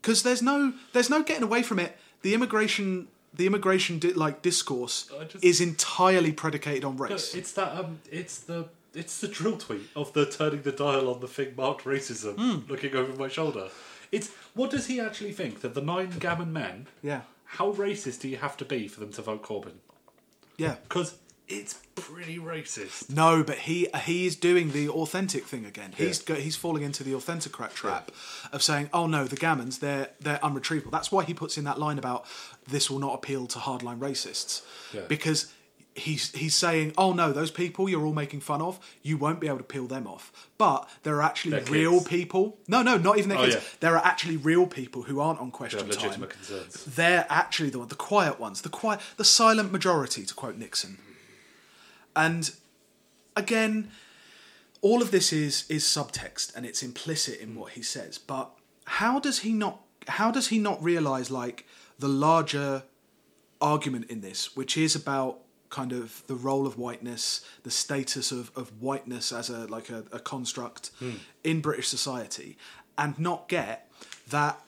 [0.02, 1.98] because there's no there's no getting away from it.
[2.24, 7.54] The immigration the immigration di- like discourse just- is entirely predicated on No, race it's
[7.54, 11.28] that um it's the it's the dril tweet of the turning the dial on the
[11.28, 12.70] thing marked racism Hmm.
[12.72, 13.70] looking over my shoulder.
[14.12, 18.28] It's what does he actually think that the nine gammon men yeah how racist do
[18.30, 19.78] you have to be for them to vote Corbyn?
[20.58, 21.16] yeah Because
[21.48, 23.10] it's pretty racist.
[23.10, 25.92] No, but he he is doing the authentic thing again.
[25.98, 28.10] He's go, he's falling into the authenticrat trap
[28.54, 31.78] of saying, "Oh no, the gammons they're they're unretrievable." That's why he puts in that
[31.78, 32.26] line about
[32.70, 34.62] this will not appeal to hardline racists
[34.94, 35.02] Yeah.
[35.10, 35.52] because
[35.96, 39.48] he's he's saying, "Oh no, those people you're all making fun of, you won't be
[39.48, 42.08] able to peel them off." But there are actually Their real kids.
[42.08, 42.58] people.
[42.68, 43.56] No, no, not even their Oh, kids.
[43.56, 43.62] yeah.
[43.82, 46.86] There are actually real people who aren't on They question have time legitimate concerns.
[46.86, 50.98] they're actually the the quiet ones, the quiet, the silent majority, to quote Nixon.
[52.16, 52.52] And
[53.36, 53.92] again,
[54.82, 58.18] all of this is is subtext and it's implicit in what he says.
[58.18, 58.52] But
[58.86, 59.82] how does he not?
[60.08, 61.66] How does he not realize like
[62.00, 62.84] the larger
[63.62, 65.41] argument in this, which is about
[65.72, 70.04] kind of the role of whiteness, the status of, of whiteness as a like a,
[70.12, 71.14] a construct hmm.
[71.44, 72.58] in British society,
[72.98, 73.90] and not get
[74.30, 74.62] that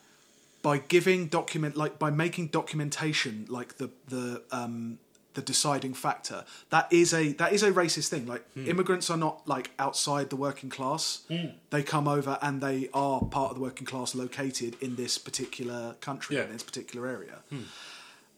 [0.64, 4.98] by giving document like by making documentation like the the um
[5.34, 8.26] the deciding factor that is a that is a racist thing.
[8.26, 8.68] Like hmm.
[8.68, 11.24] immigrants are not like outside the working class.
[11.28, 11.48] Hmm.
[11.70, 15.96] They come over and they are part of the working class located in this particular
[16.02, 16.44] country Yeah.
[16.46, 17.40] in this particular area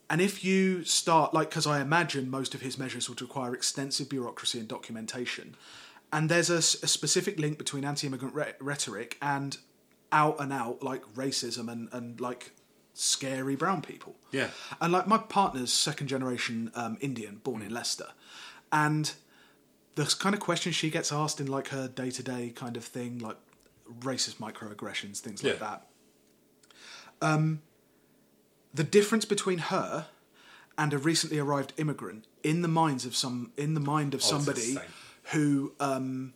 [0.09, 4.09] and if you start like because i imagine most of his measures would require extensive
[4.09, 5.55] bureaucracy and documentation.
[6.13, 9.57] And there's a specific link between anti-immigrant re- rhetoric and
[10.11, 12.51] out and out like racism and, and like
[12.93, 14.15] scary brown people.
[14.31, 14.49] Yeah.
[14.79, 18.07] and like my partner's second generation um, indian born in leicester.
[18.71, 19.11] And
[19.95, 23.37] the kind of questions she gets asked in like her day-to-day kind of thing like
[24.01, 25.59] racist microaggressions things like Yeah.
[25.59, 25.87] that.
[27.21, 27.61] Um,
[28.75, 30.07] the difference between her
[30.77, 34.23] and a recently arrived immigrant in the minds of some in the mind of Oh,
[34.33, 34.73] somebody
[35.31, 36.33] who um,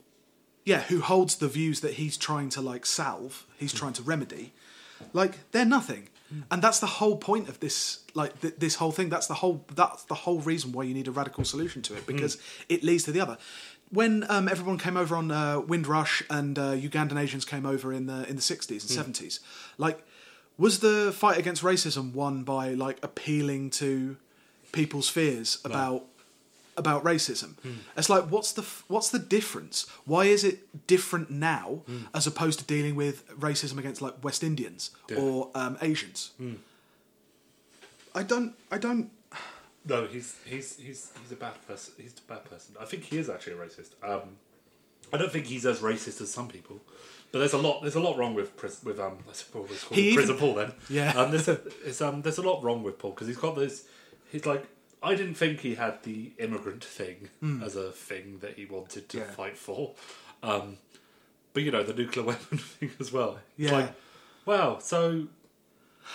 [0.65, 4.54] yeah who holds the views that he's trying to like salve he's trying to remedy
[5.13, 6.10] like they're nothing.
[6.52, 9.10] And that's the whole point of this like th- this whole thing.
[9.10, 12.06] That's the whole that's the whole reason why you need a radical solution to it
[12.06, 12.38] because
[12.69, 13.38] it leads to the other.
[13.89, 18.06] When um, everyone came over on uh, Windrush and uh, Ugandan Asians came over in
[18.06, 19.39] the in the 60s and 70s
[19.80, 20.04] like
[20.59, 24.17] was the fight against racism won by like appealing to
[24.71, 26.03] people's fears about
[26.77, 27.55] about racism.
[27.97, 29.87] It's like what's the what's the difference?
[30.05, 31.81] Why is it different now
[32.13, 35.17] as opposed to dealing with racism against like West Indians Yeah.
[35.17, 36.31] or um, Asians?
[38.15, 38.53] I don't.
[38.71, 39.11] I don't.
[39.85, 41.93] No, he's he's he's he's a bad person.
[41.97, 42.75] He's a bad person.
[42.79, 43.91] I think he is actually a racist.
[44.03, 44.37] Um,
[45.13, 46.79] I don't think he's as racist as some people,
[47.31, 49.83] but there's a lot there's a lot wrong with Pris- with um I suppose it's
[49.83, 50.71] called prison Paul then.
[50.89, 51.11] Yeah.
[51.15, 53.85] Um, there's a, it's, um there's a lot wrong with Paul because he's got this.
[54.31, 54.65] He's like
[55.01, 57.29] I didn't think he had the immigrant thing
[57.63, 59.17] as a thing that he wanted to.
[59.19, 59.23] Yeah.
[59.31, 59.93] fight for.
[60.43, 60.77] Um,
[61.53, 63.39] but you know the nuclear weapon thing as well.
[63.57, 63.71] Yeah.
[63.71, 63.93] Like,
[64.45, 64.79] wow.
[64.79, 65.27] So.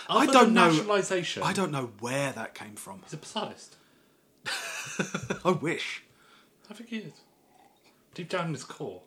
[0.09, 1.43] I don't know- Nationalisation.
[1.45, 3.01] I don't know where that came from.
[3.05, 3.77] He's a pacifist.
[5.45, 6.03] I wish.
[6.71, 7.13] I think he is.
[8.15, 9.03] Deep down in his core.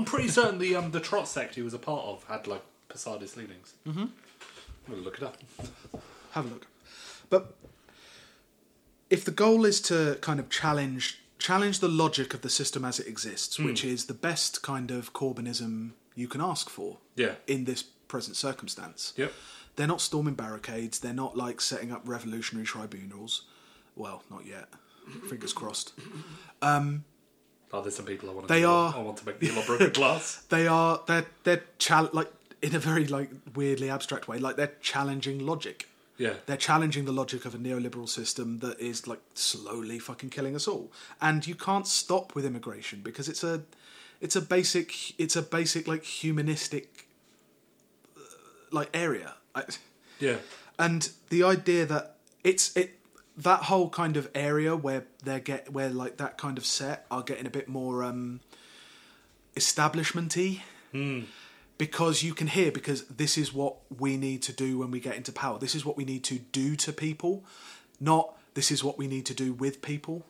[0.00, 2.62] I'm pretty certain the um the trot sect he was a part of had like
[2.88, 3.74] Posadist leanings.
[3.86, 4.00] Mm-hmm.
[4.00, 4.10] I'm
[4.88, 5.36] gonna look it up.
[6.32, 6.66] Have a look.
[7.28, 7.54] But
[9.10, 12.98] if the goal is to kind of challenge challenge the logic of the system as
[13.00, 17.34] it exists, which is the best kind of Corbynism you can ask for Yeah.
[17.46, 19.12] in this present circumstance.
[19.16, 19.32] Yep.
[19.76, 23.42] They're not storming barricades, they're not like setting up revolutionary tribunals.
[23.96, 24.68] Well, not yet.
[25.28, 25.92] Fingers crossed.
[27.72, 28.52] Oh, there's some people I want to.
[28.54, 30.42] They are- I want to make the yellow broken glass.
[30.48, 32.30] They are they're they're chal- like
[32.62, 34.38] in a very like weirdly abstract way.
[34.38, 35.88] Like they're challenging logic.
[36.18, 36.34] Yeah.
[36.46, 40.68] They're challenging the logic of a neoliberal system that is like slowly fucking killing us
[40.68, 40.90] all.
[41.20, 43.62] And you can't stop with immigration because it's a
[44.20, 47.06] it's a basic it's a basic like humanistic
[48.16, 48.20] uh,
[48.70, 49.34] like area.
[49.54, 49.62] I,
[50.18, 50.36] Yeah.
[50.78, 52.98] and the idea that it's it
[53.42, 57.22] that whole kind of area where they're get where like that kind of set are
[57.22, 58.40] getting a bit more um
[59.56, 60.60] establishmenty.
[61.78, 65.16] Because you can hear because this is what we need to do when we get
[65.16, 65.58] into power.
[65.58, 67.44] This is what we need to do to people
[68.00, 70.24] not this is what we need to do with people.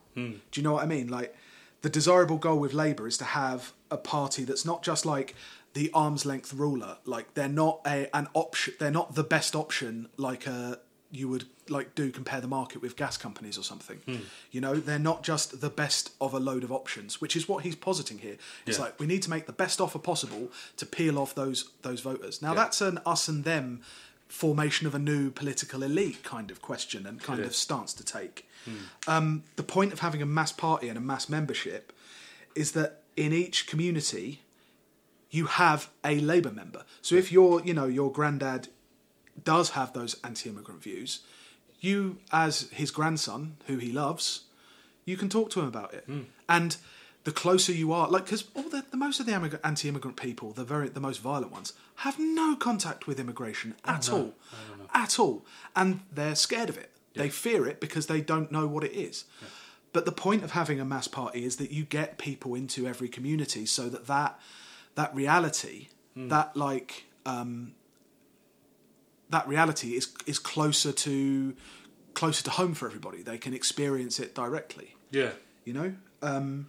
[0.50, 1.08] Do you know what i mean?
[1.08, 1.34] Like
[1.82, 5.34] the desirable goal with labour is to have a party that's not just like
[5.72, 6.98] the arm's length ruler.
[7.06, 10.80] Like they're not a an option they're not the best option like a
[11.12, 14.00] you would like do compare the market with gas companies or something.
[14.52, 17.64] You know they're not just the best of a load of options which is what
[17.64, 18.36] he's positing here.
[18.66, 18.84] It's Yeah.
[18.84, 22.40] like we need to make the best offer possible to peel off those those voters.
[22.40, 23.82] Now that's an us and them
[24.28, 28.48] formation of a new political elite kind of question and kind of stance to take.
[29.08, 31.92] Um, the point of having a mass party and a mass membership
[32.54, 34.42] is that in each community
[35.30, 36.84] you have a Labour member.
[37.02, 38.68] So if your, you know, your granddad
[39.44, 41.20] does have those anti-immigrant views,
[41.80, 44.44] you, as his grandson, who he loves,
[45.04, 46.04] you can talk to him about it.
[46.48, 46.76] And
[47.24, 50.64] the closer you are, like, because all the, the most of the anti-immigrant people, the
[50.64, 54.34] very the most violent ones, have no contact with immigration at all,
[54.94, 55.44] at all,
[55.76, 56.90] and they're scared of it.
[57.14, 59.24] They fear it because they don't know what it is.
[59.92, 63.08] But the point of having a mass party is that you get people into every
[63.08, 64.38] community so that that,
[64.94, 67.72] that reality, that like um,
[69.30, 71.56] that reality is is closer to
[72.14, 73.22] closer to home for everybody.
[73.22, 74.96] They can experience it directly.
[75.10, 75.30] Yeah.
[75.64, 76.68] You know, um,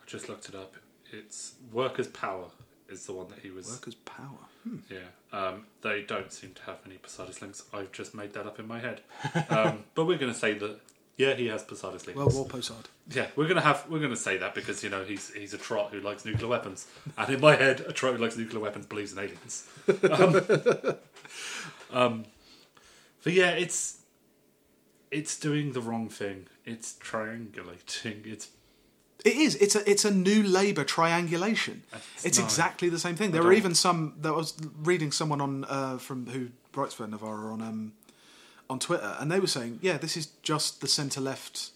[0.00, 0.74] I just looked it up.
[1.12, 2.46] It's workers' power
[2.88, 3.68] is the one that he was.
[3.70, 4.46] workers' power.
[4.90, 4.98] Yeah.
[5.32, 7.62] Um, they don't seem to have any Posadist links.
[7.72, 9.00] I've just made that up in my head.
[9.48, 10.80] Um, but we're going to say that.
[11.16, 12.14] Yeah, he has Posadist links.
[12.14, 12.84] Well, War Posad.
[13.10, 15.90] Yeah, we're gonna have we're gonna say that because you know he's he's a trot
[15.90, 19.12] who likes nuclear weapons, and in my head, a trot who likes nuclear weapons believes
[19.12, 19.68] in aliens.
[20.10, 20.40] Um,
[21.92, 22.24] um,
[23.24, 24.00] but yeah, it's
[25.10, 26.46] it's doing the wrong thing.
[26.64, 28.26] It's triangulating.
[28.26, 28.48] It's
[29.24, 29.54] It is.
[29.56, 31.82] It's a it's a new Labour triangulation.
[31.92, 33.30] It's It's exactly the same thing.
[33.30, 34.14] There were even some.
[34.18, 37.92] There was reading someone on uh, from who writes for Novara on um,
[38.68, 41.70] on Twitter, and they were saying, yeah, this is just the centre left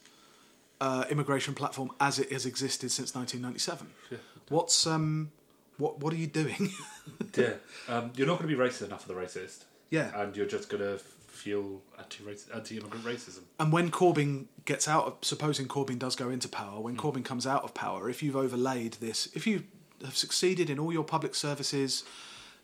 [0.81, 3.89] uh, immigration platform as it has existed since 1997.
[4.11, 4.19] Yeah.
[4.49, 5.31] What's um,
[5.77, 6.73] what what are you doing?
[7.37, 7.55] yeah.
[7.89, 10.11] Um, you're not going to be racist enough for the racist, yeah.
[10.21, 11.01] and you're just going to
[11.41, 12.25] fuel anti
[12.55, 13.41] anti-immigrant racism.
[13.59, 17.47] And when Corbyn gets out of, supposing Corbyn does go into power, when Corbyn comes
[17.47, 19.65] out of power, if you've overlaid this, if you
[20.05, 22.05] have succeeded in all your public services,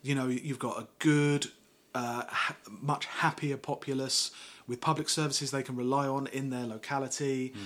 [0.02, 1.46] you know, you've got a good,
[1.96, 2.56] uh, ha-
[2.92, 4.30] much happier populace
[4.68, 7.62] with public services they can rely on in their locality, Hmm.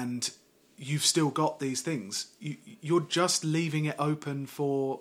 [0.00, 0.30] and
[0.76, 2.26] you've still got these things.
[2.40, 2.56] You,
[2.88, 5.00] you're just leaving it open for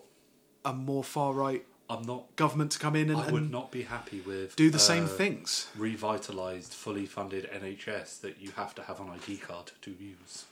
[0.63, 2.36] a more far right I'm not.
[2.36, 5.05] government to come in and, I would and not be happy with do the same
[5.05, 5.67] uh, things.
[5.77, 10.45] revitalized, fully funded NHS that you have to have an ID card to use.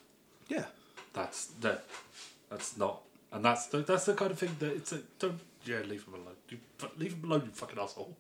[0.48, 0.66] Yeah.
[1.14, 1.86] That's that.
[2.50, 3.02] That's not,
[3.32, 6.14] and that's the, that's the kind of thing that it's a don't yeah leave him
[6.16, 6.36] alone.
[6.50, 6.58] You,
[6.98, 8.16] leave him alone, you fucking asshole.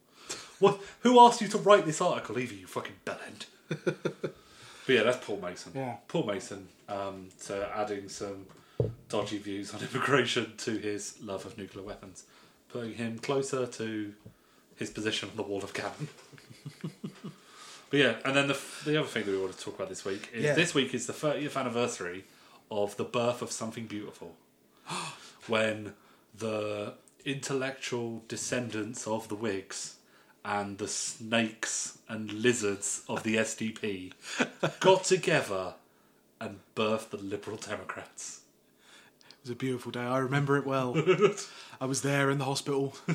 [0.59, 0.79] What?
[1.01, 2.37] Who asked you to write this article?
[2.39, 3.45] Either you fucking bellend.
[3.85, 4.33] but
[4.87, 5.71] yeah, that's Paul Mason.
[5.75, 5.95] Yeah.
[6.07, 6.67] Paul Mason.
[6.87, 8.45] Um, so adding some
[9.07, 12.23] dodgy views on immigration to his love of nuclear weapons,
[12.69, 14.13] putting him closer to
[14.75, 16.07] his position on the wall of Gavin.
[17.89, 20.03] but yeah, and then the the other thing that we want to talk about this
[20.05, 20.53] week is Yeah.
[20.53, 22.25] this week is the 30th anniversary
[22.71, 24.35] of the birth of something beautiful,
[25.47, 25.93] when
[26.37, 26.93] the
[27.25, 29.95] intellectual descendants of the Whigs
[30.45, 34.13] and the snakes and lizards of the SDP
[34.79, 35.75] got together
[36.41, 38.41] and birthed the Liberal Democrats.
[39.29, 39.99] It was a beautiful day.
[40.01, 40.95] I remember it well.
[41.81, 42.93] I was there in the hospital,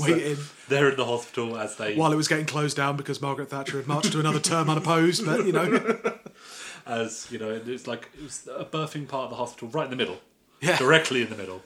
[0.00, 0.36] waiting
[0.68, 3.76] They're in the hospital as they while it was getting closed down because Margaret Thatcher
[3.76, 5.24] had marched to another term unopposed.
[5.24, 5.98] But you know,
[6.86, 9.90] as you know, it's like it was a birthing part of the hospital right in
[9.90, 10.18] the middle,
[10.60, 10.76] Yeah.
[10.78, 11.62] directly in the middle,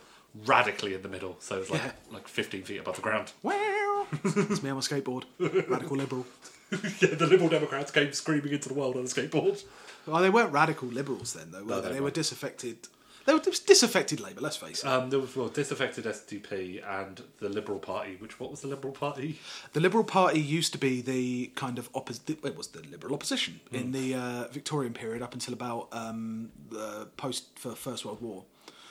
[0.47, 1.37] radically in the middle.
[1.41, 1.93] So it's like Yeah.
[2.13, 3.33] like fifteen feet above the ground.
[3.43, 6.27] wow, it's me on my skateboard, radical liberal.
[7.01, 9.65] yeah, the Liberal Democrats came screaming into the world on a skateboard.
[10.07, 11.65] Well, they weren't radical liberals then, though.
[11.65, 11.89] Were they?
[11.89, 12.15] they they were weren't.
[12.15, 12.89] disaffected.
[13.25, 14.41] They were just disaffected Labour.
[14.41, 14.87] Let's face it.
[14.87, 18.17] Um, there was well, disaffected SDP and the Liberal Party.
[18.19, 19.39] Which what was the Liberal Party?
[19.75, 22.31] The Liberal Party used to be the kind of opposite.
[22.43, 23.77] It was the Liberal opposition Hmm.
[23.77, 28.45] in the uh, Victorian period up until about um, the post for First World War,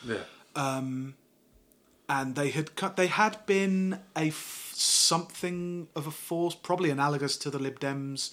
[0.08, 0.18] Yeah.
[2.10, 2.96] And they had cut.
[2.96, 8.32] They had been a f- something of a force, probably analogous to the Lib Dems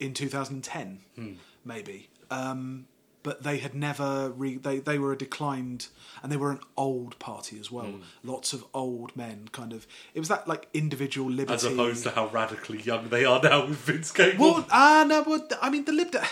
[0.00, 1.32] in 2010, Hmm.
[1.64, 2.08] maybe.
[2.30, 2.86] Um,
[3.22, 5.86] but they had never re- they they were a declined
[6.22, 7.84] and they were an old party as well.
[7.86, 8.00] Hmm.
[8.24, 9.86] Lots of old men, kind of.
[10.14, 11.54] It was that like individual liberty.
[11.54, 14.44] As opposed to how radically young they are now with Vince Cable.
[14.54, 16.24] Well, ah, no, well, I mean the Lib Dem-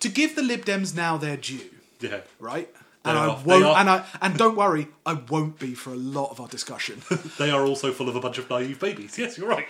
[0.00, 1.68] to give the Lib Dems now their due,
[2.00, 2.20] yeah.
[2.38, 2.70] right?
[3.02, 5.90] They And I are- won't, are- and I and don't worry, I won't be for
[5.90, 7.00] a lot of our discussion.
[7.38, 9.16] They are also full of a bunch of naive babies.
[9.18, 9.66] Yes, you're right.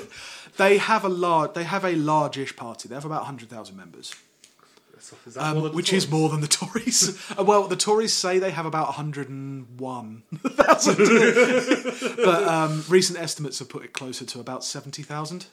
[0.56, 2.88] they have a large, they have a large-ish party.
[2.88, 4.14] They have about hundred thousand members,
[5.26, 7.18] Is that um, more than which is more than the Tories.
[7.38, 10.96] Uh, well, the Tories say they have about hundred and one thousand,
[12.16, 15.46] but um, recent estimates have put it closer to about seventy thousand.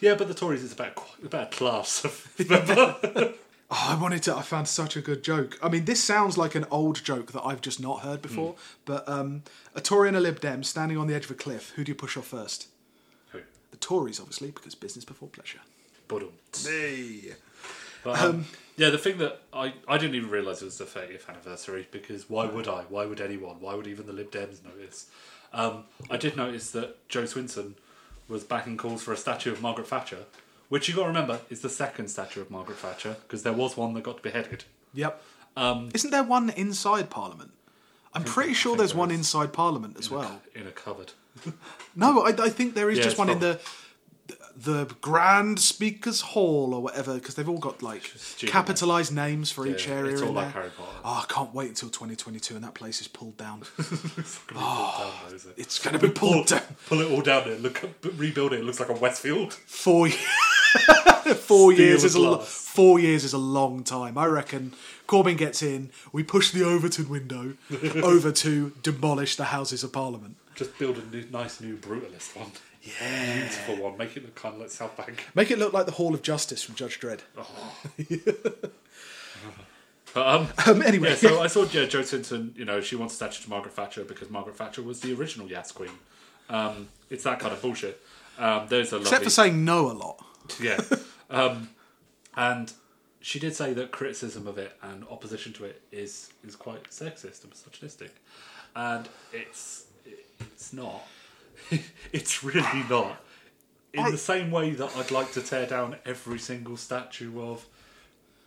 [0.00, 0.94] Yeah, but the Tories is about
[1.24, 2.34] about a class of
[3.70, 4.34] Oh, I wanted to.
[4.34, 5.58] I found such a good joke.
[5.62, 8.54] I mean, this sounds like an old joke that I've just not heard before.
[8.86, 9.42] But um,
[9.74, 11.72] a Tory and a Lib Dem standing on the edge of a cliff.
[11.76, 12.68] Who do you push off first?
[13.32, 13.40] Who?
[13.70, 15.60] The Tories, obviously, because business before pleasure.
[16.08, 16.30] Budum.
[16.64, 17.34] Hey.
[18.02, 18.46] But, um,
[18.76, 22.30] yeah, the thing that I, I didn't even realise it was the 30th anniversary because
[22.30, 22.82] why would I?
[22.88, 23.56] Why would anyone?
[23.60, 25.10] Why would even the Lib Dems notice?
[25.52, 27.74] Um, I did notice that Jo Swinson
[28.28, 30.24] was backing calls for a statue of Margaret Thatcher,
[30.68, 33.76] which you got to remember is the second statue of Margaret Thatcher because there was
[33.76, 34.64] one that got beheaded.
[34.94, 35.22] Yep.
[35.56, 37.52] Um, Isn't there one inside Parliament?
[38.14, 40.40] I'm pretty sure there's there one inside Parliament as well.
[40.54, 41.12] in a cupboard.
[41.96, 43.58] No, I, I think there is Yeah, just one in the
[44.56, 49.66] the Grand Speakers Hall or whatever, because they've all got like stupid capitalised names for
[49.66, 50.12] each area.
[50.12, 50.62] it's all in like there.
[50.62, 50.98] Harry Potter.
[51.04, 53.62] Oh, I can't wait until 2022 and that place is pulled down.
[53.78, 55.54] It's gonna be pulled down, though, is it?
[55.56, 56.62] It's going to be pull, pulled down.
[56.88, 57.58] pull it all down there.
[57.58, 57.82] Look,
[58.16, 58.60] rebuild it.
[58.60, 59.54] It looks like a Westfield.
[59.54, 60.08] Four,
[61.36, 64.16] four years is a four years is a long time.
[64.18, 64.72] I reckon
[65.06, 65.90] Corbyn gets in.
[66.12, 67.54] We push the Overton window
[68.02, 70.36] over to demolish the Houses of Parliament.
[70.54, 72.50] Just build a new, nice new brutalist one.
[72.82, 73.98] Yeah, Beautiful one.
[73.98, 75.26] Make it look kind of like South Bank.
[75.34, 77.20] make it look like the Hall of Justice from Judge Dredd.
[80.14, 82.54] But, um, Um, anyway, yeah, so I saw yeah, Joe Simpson.
[82.56, 85.48] You know, she wants a statue to Margaret Thatcher because Margaret Thatcher was the original
[85.48, 85.90] Yas Queen.
[86.48, 88.00] Um, it's that kind of bullshit.
[88.38, 90.24] Um, there's a except for saying no a lot.
[90.60, 90.80] yeah,
[91.30, 91.70] um,
[92.36, 92.72] and
[93.20, 97.42] she did say that criticism of it and opposition to it is is quite sexist
[97.42, 98.14] and misogynistic,
[98.76, 99.86] and it's
[100.40, 101.06] it's not.
[102.12, 103.22] it's really not.
[103.92, 107.66] In I- the same way that I'd like to tear down every single statue of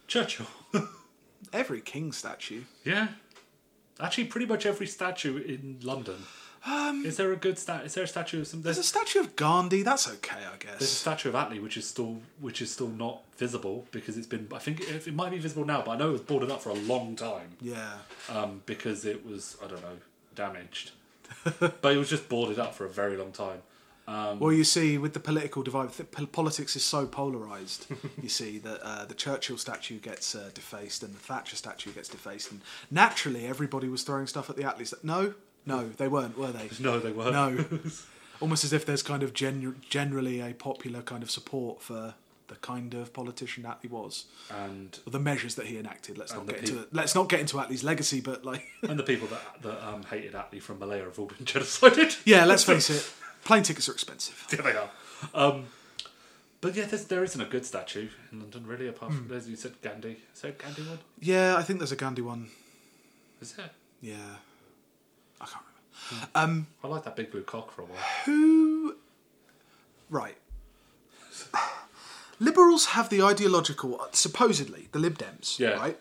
[0.08, 0.48] Churchill.
[1.54, 2.62] Every king statue.
[2.84, 3.08] Yeah.
[4.00, 6.24] Actually, pretty much every statue in London.
[7.06, 7.86] Is there a good stat?
[7.86, 8.62] Is there a statue of some?
[8.62, 9.84] There's There's, a statue of Gandhi.
[9.84, 10.78] That's okay, I guess.
[10.80, 14.28] there's a statue of Attlee which is still which is still not visible because it's
[14.28, 14.48] been.
[14.54, 16.62] I think it, it might be visible now, but I know it was boarded up
[16.62, 17.94] for a long time Yeah.
[18.30, 19.98] um, because it was I don't know
[20.36, 20.92] damaged.
[21.60, 23.62] but it was just boarded up for a very long time.
[24.08, 27.86] Um, Well, you see, with the political divide, th- politics is so polarised.
[28.22, 32.10] you see that uh, the Churchill statue gets uh, defaced and the Thatcher statue gets
[32.10, 34.94] defaced, and naturally, everybody was throwing stuff at the Attlees.
[35.04, 35.34] No,
[35.66, 36.70] no, they weren't, were they?
[36.80, 37.34] no, they weren't.
[37.34, 37.66] No.
[38.42, 42.16] Almost as if there's kind of genu- generally a popular kind of support for
[42.48, 46.18] the kind of politician Attlee was, And or the measures that he enacted.
[46.18, 46.94] Let's not the get into peop- it.
[46.94, 50.34] Let's not get into Attlee's legacy, but like, and the people that that um, hated
[50.34, 52.20] Attlee from Malaya have all been genocided.
[52.26, 53.10] yeah, let's face it,
[53.46, 54.46] plane tickets are expensive.
[54.52, 54.90] Yeah, they are.
[55.36, 55.66] Um,
[56.62, 59.56] but yeah, there's, there isn't a good statue in London, really, apart from, as you
[59.56, 60.18] said, Gandhi.
[60.34, 61.00] Is there a Gandhi one?
[61.20, 62.50] Yeah, I think there's a Gandhi one.
[63.40, 63.70] Is there?
[64.02, 64.16] Yeah,
[65.42, 65.64] I can't
[66.12, 66.30] remember.
[66.36, 68.00] Um, I like that big blue cock for a while.
[68.26, 68.96] who?
[70.10, 70.38] Right.
[72.40, 75.72] Liberals have the ideological, supposedly the Lib Dems, Yeah.
[75.72, 75.98] right?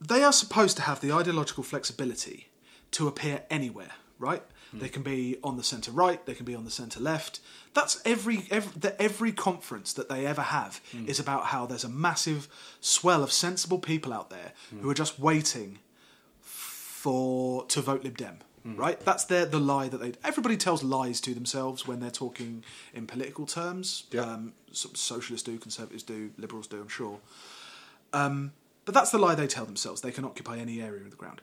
[0.00, 2.48] They are supposed to have the ideological flexibility
[2.92, 4.42] to appear anywhere, right?
[4.70, 4.78] Hmm.
[4.78, 7.40] They can be on the centre right, they can be on the centre left.
[7.72, 11.08] That's every every, the, every conference that they ever have hmm.
[11.08, 12.48] is about how there's a massive
[12.80, 14.80] swell of sensible people out there hmm.
[14.80, 15.78] who are just waiting
[17.06, 18.38] for to vote Lib Dem.
[18.64, 20.14] Right, that's their the lie that they.
[20.24, 24.06] Everybody tells lies to themselves when they're talking in political terms.
[24.10, 24.22] Yeah.
[24.22, 26.80] Um, so- socialists do, conservatives do, liberals do.
[26.80, 27.20] I'm sure.
[28.12, 28.50] Um,
[28.84, 30.00] but that's the lie they tell themselves.
[30.00, 31.40] They can occupy any area of the ground.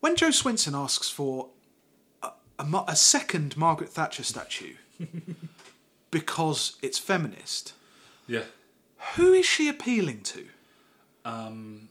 [0.00, 1.48] When Jo Swinson asks for
[2.22, 4.74] a, a, a second Margaret Thatcher statue
[6.10, 7.72] because it's feminist,
[8.26, 8.42] Yeah.
[9.16, 10.44] who is she appealing to?
[11.24, 11.88] Um,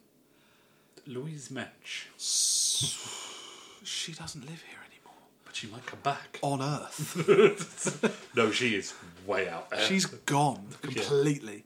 [1.06, 2.08] Louise Mensch,
[3.84, 5.22] She doesn't live here anymore.
[5.46, 6.40] but she might come back.
[6.42, 8.10] On Earth.
[8.36, 8.94] No, she is
[9.28, 9.80] way out there.
[9.82, 11.66] She's gone completely.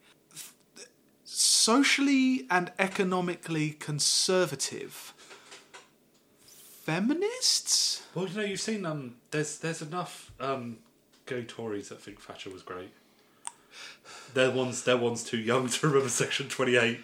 [1.24, 5.14] Socially and economically conservative
[6.84, 8.04] feminists?
[8.14, 9.16] well, you know, you've seen um.
[9.32, 10.78] There's there's enough um
[11.26, 12.92] gay Tories that think Thatcher was great.
[14.34, 17.00] They're ones they're ones too young to remember Section Twenty Eight.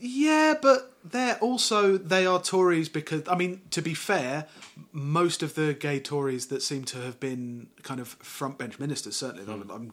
[0.00, 4.46] Yeah, but they're also they are Tories because I mean, to be fair,
[4.92, 9.16] most of the gay Tories that seem to have been kind of front bench ministers,
[9.16, 9.92] certainly, I'm,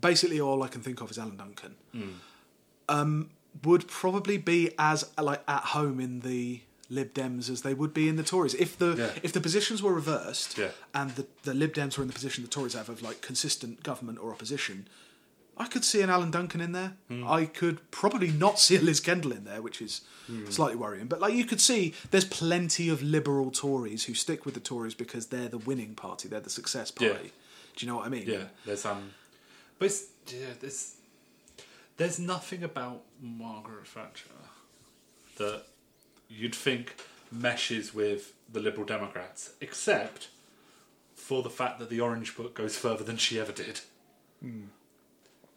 [0.00, 1.76] basically all I can think of is Alan Duncan,
[2.88, 3.30] um,
[3.62, 8.08] would probably be as like at home in the Lib Dems as they would be
[8.08, 8.54] in the Tories.
[8.54, 9.20] If the Yeah.
[9.22, 10.70] if the positions were reversed, Yeah.
[10.92, 13.82] and the the Lib Dems were in the position the Tories have of like consistent
[13.82, 14.88] government or opposition.
[15.56, 16.94] I could see an Alan Duncan in there.
[17.26, 20.02] I could probably not see a Liz Kendall in there, which is
[20.50, 21.06] slightly worrying.
[21.06, 24.94] But like you could see, there's plenty of liberal Tories who stick with the Tories
[24.94, 27.12] because they're the winning party, they're the success party.
[27.12, 27.30] Yeah.
[27.76, 28.26] Do you know what I mean?
[28.26, 29.10] Yeah, there's um,
[29.78, 30.94] but it's, yeah, there's
[31.96, 34.30] there's nothing about Margaret Thatcher
[35.36, 35.64] that
[36.28, 36.96] you'd think
[37.30, 40.28] meshes with the Liberal Democrats, except
[41.16, 43.80] for the fact that the Orange Book goes further than she ever did.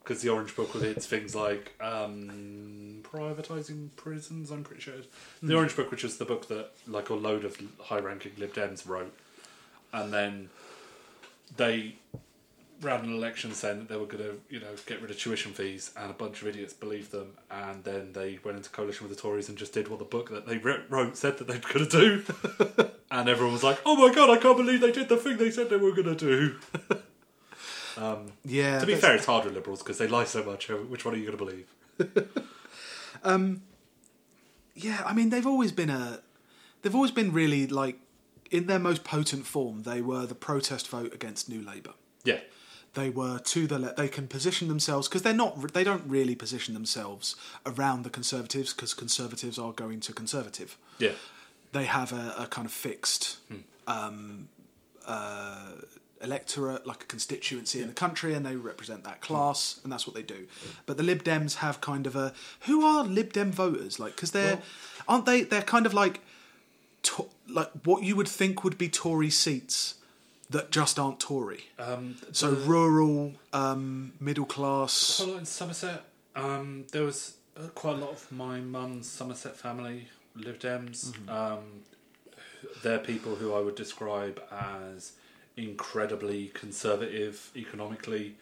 [0.08, 4.94] Because the Orange Book with its things like um, privatising prisons, I'm pretty sure.
[5.44, 8.88] The Orange Book, which was the book that like a load of high-ranking Lib Dems
[8.88, 9.14] wrote,
[9.92, 10.50] and then
[11.58, 11.96] they
[12.80, 15.52] ran an election saying that they were going to, you know, get rid of tuition
[15.52, 19.14] fees, and a bunch of idiots believed them, and then they went into coalition with
[19.14, 21.56] the Tories and just did what the book that they wrote wrote said that they
[21.56, 22.24] were going to
[22.80, 25.36] do, and everyone was like, "Oh my god, I can't believe they did the thing
[25.36, 26.56] they said they were going to do."
[28.44, 28.80] Yeah.
[28.80, 30.70] to be fair, it's hard with liberals because they lie so much.
[30.70, 32.28] Which one are you going to believe?
[33.24, 33.62] um,
[34.76, 36.20] Yeah, I mean they've always been a
[36.82, 38.00] they've always been really like
[38.52, 41.94] in their most potent form they were the protest vote against New Labour.
[42.24, 42.40] Yeah,
[42.94, 43.98] They were to the left.
[43.98, 45.74] They can position themselves because they're not.
[45.74, 47.36] They don't really position themselves
[47.66, 50.78] around the Conservatives because Conservatives are going to Conservative.
[51.00, 51.12] yeah,
[51.72, 53.38] They have a, a kind of fixed
[53.88, 54.50] um,
[55.06, 55.72] uh,
[56.22, 60.16] electorate, like a constituency in the country, and they represent that class, and that's what
[60.16, 60.48] they do.
[60.86, 64.32] But the Lib Dems have kind of a who are Lib Dem voters like because
[64.32, 64.64] they're Well-
[65.08, 65.42] aren't they?
[65.44, 66.22] They're kind of like
[67.04, 69.96] to, like what you would think would be Tory seats
[70.50, 71.66] that just aren't Tory.
[71.78, 75.18] um, So rural, um, middle class.
[75.18, 76.04] quite a lot in Somerset.
[76.36, 81.12] Um, there was uh, quite a lot of my mum's Somerset family Lib Dems.
[81.30, 81.84] Um,
[82.84, 85.14] they're people who I would describe as
[85.58, 88.36] incredibly conservative economically,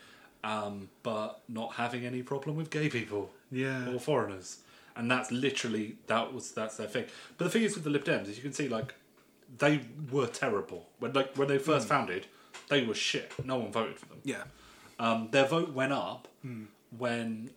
[0.43, 3.89] um, but not having any problem with gay people Yeah.
[3.91, 4.59] or foreigners.
[4.97, 7.05] And that's literally that was that's their thing.
[7.37, 8.93] But the thing is with the Lib Dems as you can see like
[9.57, 12.27] they were terrible when like when they first founded,
[12.69, 13.31] they were shit.
[13.43, 14.19] No one voted for them.
[14.23, 14.43] Yeah.
[14.99, 16.27] Um, their vote went up
[16.97, 17.49] when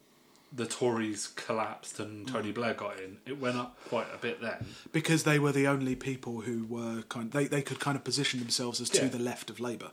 [0.51, 3.19] the Tories collapsed and Tony Blair got in.
[3.27, 4.65] It went up quite a bit then.
[4.93, 7.31] Because they were the only people who were kind.
[7.33, 9.09] they they could kind of position themselves as to Yeah.
[9.09, 9.91] the left of Labour.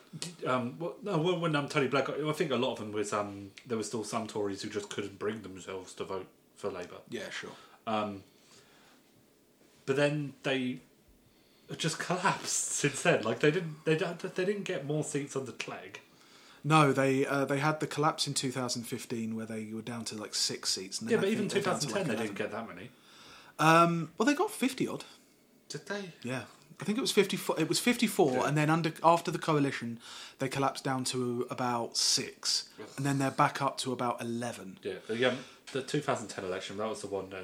[0.48, 2.92] Um, well, no, when when, um, Tony Blair got, I think a lot of them
[2.94, 6.70] was um, there were still some Tories who just couldn't bring themselves to vote for
[6.72, 6.98] Labour.
[7.10, 7.52] Yeah, sure.
[9.86, 10.80] But then they
[11.78, 13.24] just collapsed since then.
[13.24, 16.00] Like they didn't they don't- they didn't get more seats under Clegg.
[16.68, 20.34] No, they uh, they had the collapse in 2015 where they were down to like
[20.34, 21.00] six seats.
[21.00, 22.90] And Yeah, but even they're down to, 2010 like, they didn't get that many.
[23.60, 25.04] Um, well, they got 50 odd.
[25.70, 26.12] Did they?
[26.24, 26.42] Yeah,
[26.82, 27.60] I think it was 54.
[27.60, 28.48] It was 54, Yeah.
[28.48, 30.00] and then under after the coalition,
[30.40, 34.80] they collapsed down to about six, and then they're back up to about 11.
[34.82, 35.38] Yeah, the um,
[35.72, 37.44] the 2010 election that was the one that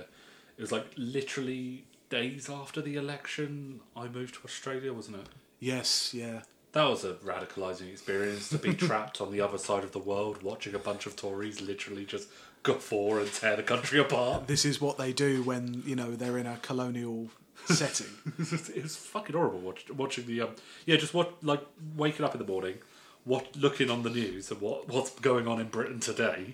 [0.58, 5.28] it was like literally days after the election I moved to Australia, wasn't it?
[5.60, 6.42] Yes, yeah.
[6.74, 10.42] That was a radicalizing experience to be trapped on the other side of the world,
[10.42, 12.30] watching a bunch of Tories literally just
[12.64, 14.48] guffaw and tear the country apart.
[14.48, 17.30] This is what they do when you know they're in a colonial
[17.66, 18.08] setting.
[18.40, 20.50] it was fucking horrible watch, watching the um,
[20.86, 21.62] yeah, just what like
[21.96, 22.78] waking up in the morning,
[23.26, 26.54] what looking on the news and what what's going on in Britain today,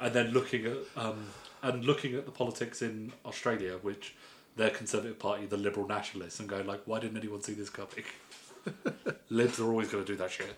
[0.00, 1.26] and then looking at um,
[1.62, 4.14] and looking at the politics in Australia, which
[4.56, 7.88] their Conservative Party, the Liberal Nationalists, and going like, why didn't anyone see this coming?
[9.30, 10.54] Libs are always going to do that shit.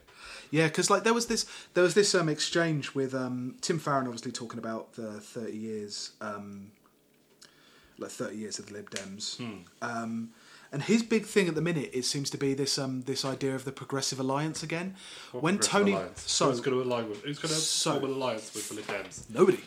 [0.51, 4.07] Yeah, because like there was this there was this um, exchange with um, Tim Farron,
[4.07, 6.71] obviously talking about the thirty years, um,
[7.99, 9.41] like thirty years of the Lib Dems,
[9.81, 10.31] um,
[10.71, 13.55] and his big thing at the minute it seems to be this um, this idea
[13.55, 14.95] of the Progressive Alliance again.
[15.33, 16.23] when Tony, Alliance.
[16.31, 17.23] so who's going to align with?
[17.25, 19.31] Who's going to So- form an alliance with the Lib Dems?
[19.31, 19.61] nobody,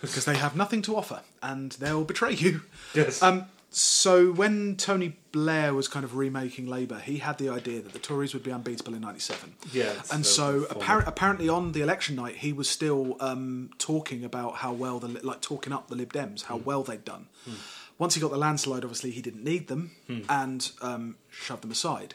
[0.00, 2.62] because they have nothing to offer and they'll betray you.
[2.94, 3.22] Yes.
[3.72, 8.00] So when Tony Blair was kind of remaking Labour, he had the idea that the
[8.00, 9.54] Tories would be unbeatable in '97.
[9.72, 14.56] Yeah, and so appar- apparently on the election night, he was still um, talking about
[14.56, 16.48] how well the Li- like talking up the Lib Dems, Hmm.
[16.48, 17.26] how well they'd done.
[17.96, 20.20] Once he got the landslide, obviously he didn't need them Hmm.
[20.28, 22.14] and um, shoved them aside.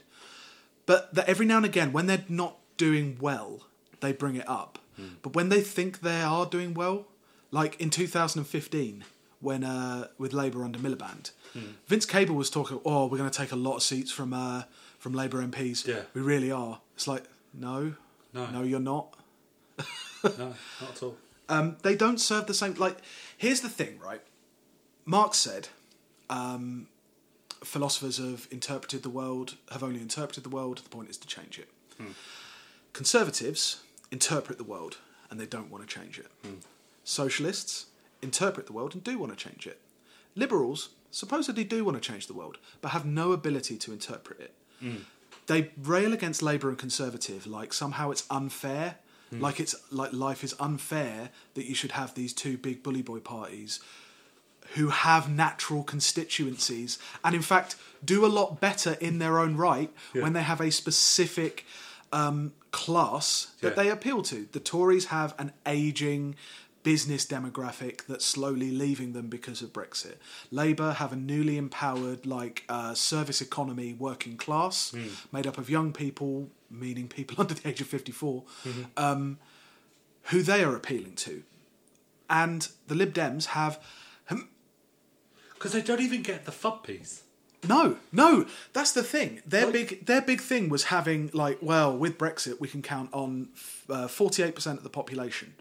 [0.85, 3.61] But that every now and again, when they're not doing well,
[4.01, 4.79] they bring it up.
[5.21, 7.07] But when they think they are doing well,
[7.51, 9.03] like in 2015,
[9.41, 11.31] when uh, with Labour under Miliband,
[11.87, 14.63] Vince Cable was talking, "Oh, we're going to take a lot of seats from uh,
[14.99, 15.85] from Labour MPs.
[15.87, 16.01] Yeah.
[16.13, 17.23] We really are." It's like,
[17.53, 17.95] no,
[18.33, 18.45] No.
[18.47, 19.15] no, you're not.
[20.23, 21.17] no, not at all.
[21.49, 22.73] Um, they don't serve the same.
[22.75, 22.97] Like,
[23.37, 24.21] here's the thing, right?
[25.05, 25.67] Marx said,
[26.29, 26.87] um,
[27.63, 30.79] philosophers have interpreted the world, have only interpreted the world.
[30.79, 31.69] The point is to change it.
[32.93, 33.81] Conservatives
[34.11, 34.97] interpret the world
[35.29, 36.27] and they don't want to change it.
[37.03, 37.87] Socialists
[38.21, 39.79] interpret the world and do want to change it.
[40.35, 44.53] Liberals supposedly do want to change the world, but have no ability to interpret it.
[45.47, 48.95] They rail against Labour and Conservative like somehow it's unfair,
[49.31, 53.19] like it's like life is unfair that you should have these two big bully boy
[53.19, 53.79] parties
[54.75, 59.91] who have natural constituencies and in fact do a lot better in their own right
[60.13, 60.23] Yeah.
[60.23, 61.65] when they have a specific
[62.11, 63.83] um, class that Yeah.
[63.83, 64.47] they appeal to.
[64.51, 66.35] The Tories have an aging
[66.85, 70.15] business demographic that's slowly leaving them because of Brexit.
[70.51, 74.93] Labour have a newly empowered, like uh, service economy working class
[75.31, 78.43] made up of young people, meaning people under the age of 54,
[78.95, 79.37] um,
[80.29, 81.43] who they are appealing to.
[82.29, 83.79] And the Lib Dems have
[85.55, 87.23] Because they don't even get the FUD piece.
[87.67, 89.41] No, no, that's the thing.
[89.45, 93.09] Their Like- big, their big thing was having like, well, with Brexit, we can count
[93.11, 93.49] on
[93.89, 95.55] uh, forty-eight percent of the population,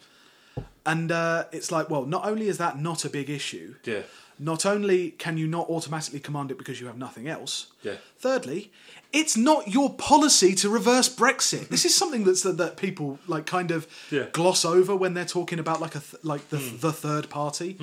[0.87, 4.03] and uh, it's like, well, not only is that not a big issue, Yeah.
[4.39, 7.68] not only can you not automatically command it because you have nothing else.
[7.82, 7.95] Yeah.
[8.18, 8.70] Thirdly,
[9.12, 11.68] it's not your policy to reverse Brexit.
[11.68, 14.26] This is something that's that people like kind of Yeah.
[14.32, 17.78] gloss over when they're talking about like a th- like the the third party.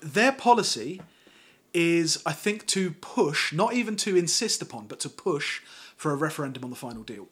[0.00, 1.00] Their policy
[1.72, 5.60] is, I think, to push, not even to insist upon, but to push
[5.96, 7.28] for a referendum on the final deal.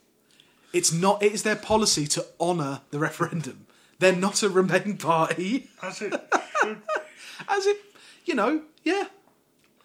[0.73, 1.23] It's not.
[1.23, 3.67] It is their policy to honour the referendum.
[4.03, 6.13] They're not a Remain party, As it
[7.49, 7.79] as if
[8.25, 8.63] you know.
[8.83, 9.05] Yeah,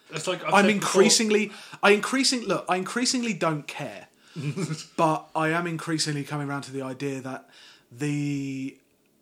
[0.10, 1.52] It's like I'm said increasingly,
[1.84, 4.08] I increasing look, I increasingly don't care,
[4.98, 7.48] but I am increasingly coming around to the idea that
[7.92, 8.78] the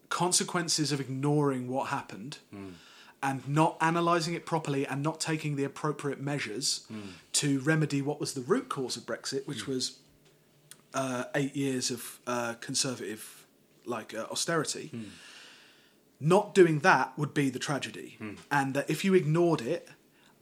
[0.08, 2.38] consequences of ignoring what happened
[3.22, 6.88] and not analysing it properly and not taking the appropriate measures
[7.34, 9.98] to remedy what was the root cause of Brexit, which was
[10.94, 13.45] uh, eight years of uh, conservative
[13.88, 14.92] like uh, austerity.
[16.20, 18.18] Not doing that would be the tragedy,
[18.50, 19.90] and that if you ignored it,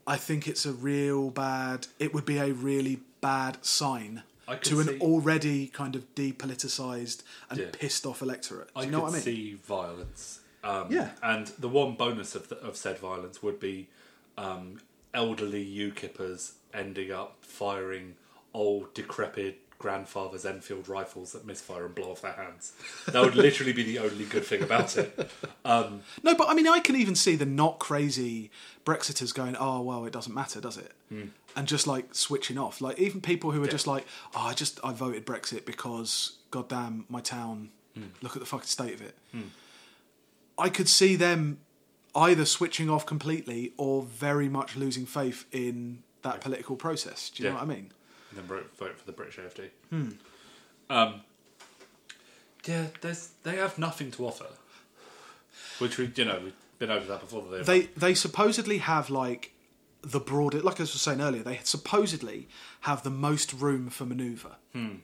[0.06, 1.88] I think it's a real bad.
[1.98, 4.22] It would be a really bad sign
[4.62, 7.66] to an see- already kind of depoliticized and Yeah.
[7.72, 8.68] pissed off electorate.
[8.74, 9.22] Do I know could what I mean?
[9.22, 10.40] see violence.
[10.62, 11.10] Um, Yeah.
[11.22, 13.88] And the one bonus of, the, of said violence would be
[14.38, 14.80] um,
[15.14, 18.14] elderly UKIPers ending up firing
[18.52, 22.72] old, decrepit grandfather's Enfield rifles that misfire and blow off their hands.
[23.06, 25.30] That would literally be the only good thing about it.
[25.66, 28.50] Um, no, but I mean, I can even see the not crazy
[28.86, 31.28] Brexiters going, "Oh well, it doesn't matter, does it?" Hmm.
[31.54, 32.80] And just like switching off.
[32.80, 37.04] Like even people who are just like, "Oh, I just I voted Brexit because goddamn
[37.10, 37.70] my town.
[37.94, 38.04] Hmm.
[38.22, 39.48] Look at the fucking state of it." Hmm.
[40.58, 41.58] I could see them
[42.14, 47.28] either switching off completely or very much losing faith in that political process.
[47.28, 47.92] Do you know what I mean?
[48.36, 49.70] And then vote, vote for the British AFD.
[50.90, 51.20] Um,
[52.66, 54.46] yeah, there's, they have nothing to offer.
[55.78, 57.42] Which we, you know, we've been over that before.
[57.50, 59.52] That they they supposedly have like
[60.02, 62.46] the broader like I was saying earlier they supposedly
[62.82, 64.56] have the most room for maneuver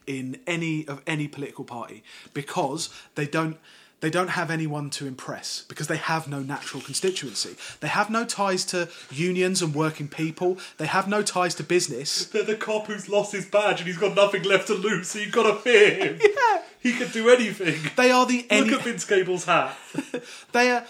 [0.06, 2.02] in any of any political party
[2.34, 3.56] because they don't
[4.00, 8.24] they don't have anyone to impress because they have no natural constituency they have no
[8.24, 12.86] ties to unions and working people they have no ties to business They're the cop
[12.86, 15.56] who's lost his badge and he's got nothing left to lose, so you've got to
[15.56, 16.18] fear him.
[16.22, 17.90] yeah He could do anything.
[17.96, 19.76] they are the any Look at Vince Cable's hat.
[20.52, 20.84] they are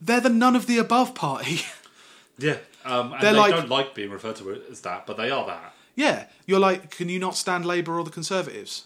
[0.00, 1.62] they're the none of the above party
[2.38, 5.30] Yeah, um, and They're they like- don't like being referred to as that, but they
[5.30, 5.74] are that.
[5.94, 8.84] Yeah, you're like, can you not stand Labour or the Conservatives?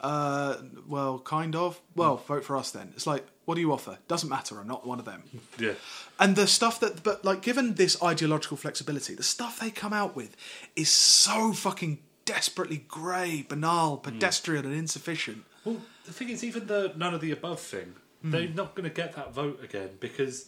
[0.00, 0.56] Uh,
[0.88, 1.80] well, kind of.
[1.94, 2.92] Well, vote for us then.
[2.96, 3.98] It's like, what do you offer?
[4.08, 4.58] Doesn't matter.
[4.58, 5.22] I'm not one of them.
[5.58, 5.74] Yeah,
[6.18, 10.16] And the stuff that, but like, given this ideological flexibility, the stuff they come out
[10.16, 10.36] with
[10.74, 15.44] is so fucking desperately grey, banal, pedestrian, and insufficient.
[15.64, 18.94] Well, the thing is, even the none of the above thing, they're not going to
[18.94, 20.46] get that vote again because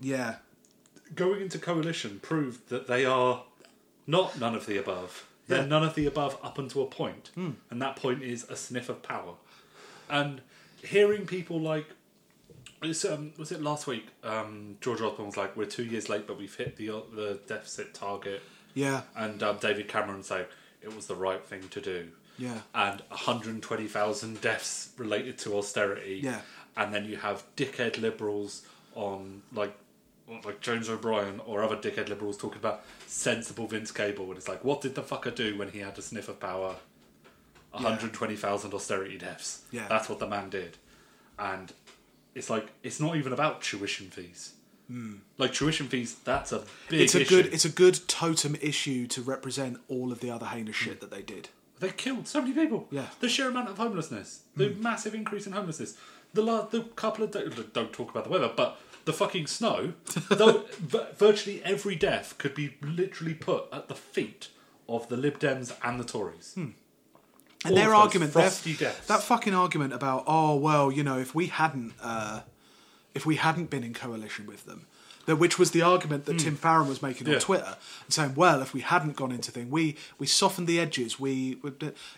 [0.00, 0.36] Yeah,
[1.14, 3.44] going into coalition proved that they are
[4.06, 5.26] not none of the above.
[5.46, 5.66] They're Yeah.
[5.66, 9.02] none of the above up until a point, and that point is a sniff of
[9.02, 9.34] power.
[10.08, 10.40] And
[10.82, 11.86] hearing people like,
[12.82, 14.06] it's, um, was it last week?
[14.22, 17.94] Um, George Osborne was like, "We're two years late, but we've hit the the deficit
[17.94, 18.42] target."
[18.74, 20.46] Yeah, And um, David Cameron saying
[20.82, 22.10] it was the right thing to do.
[22.36, 26.20] yeah, and 120,000 deaths related to austerity.
[26.22, 26.40] Yeah.
[26.76, 28.62] And then you have dickhead liberals
[28.94, 29.74] on like
[30.44, 34.64] like James O'Brien or other dickhead liberals talking about sensible Vince Cable and it's like
[34.64, 36.76] what did the fucker do when he had a sniff of power?
[37.72, 39.62] 120,000 austerity deaths.
[39.72, 39.88] Yeah.
[39.88, 40.76] That's what the man did.
[41.38, 41.72] And
[42.34, 44.54] it's like it's not even about tuition fees.
[44.88, 45.16] Hmm.
[45.38, 47.42] Like tuition fees, that's a big it's a issue.
[47.42, 51.10] good it's a good totem issue to represent all of the other heinous shit that
[51.10, 51.48] they did.
[51.80, 52.86] They killed so many people.
[52.90, 53.06] Yeah.
[53.20, 54.82] The sheer amount of homelessness, the hmm.
[54.82, 55.96] massive increase in homelessness,
[56.32, 57.52] the la- the couple of days.
[57.72, 59.94] Don't talk about the weather, but the fucking snow.
[60.28, 64.48] though v- virtually every death could be literally put at the feet
[64.88, 66.54] of the Lib Dems and the Tories.
[66.56, 66.74] And
[67.72, 68.44] All their argument, their,
[69.06, 72.40] that fucking argument about oh well, you know, if we hadn't, uh,
[73.14, 74.86] if we hadn't been in coalition with them,
[75.26, 77.30] that which was the argument that Tim Farron was making Hmm.
[77.32, 77.36] Yeah.
[77.36, 80.78] on Twitter, and saying, well, if we hadn't gone into thing, we we softened the
[80.80, 81.72] edges, we, we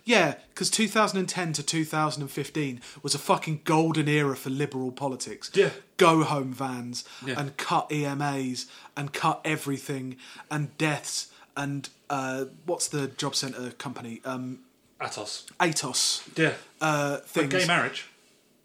[0.05, 5.51] yeah, because 2010 to 2015 was a fucking golden era for liberal politics.
[5.55, 5.71] Yeah.
[5.99, 7.41] go home vans Yeah.
[7.41, 10.17] and cut EMAs and cut everything
[10.51, 14.21] and deaths and uh, what's the job centre company?
[14.25, 14.59] Um,
[15.01, 15.45] Atos.
[15.59, 16.53] Atos Yeah.
[16.81, 17.53] uh, things.
[17.53, 18.07] gay marriage.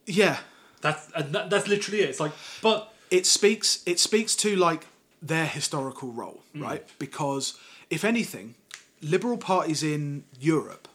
[0.06, 0.40] yeah,
[0.82, 2.10] That's and that, that's literally it.
[2.10, 2.32] It's like,
[2.62, 3.84] but it speaks.
[3.86, 4.88] It speaks to like
[5.22, 6.62] their historical role, Mm.
[6.64, 6.84] right?
[6.98, 7.54] Because
[7.90, 8.56] if anything,
[9.02, 10.88] liberal parties in Europe,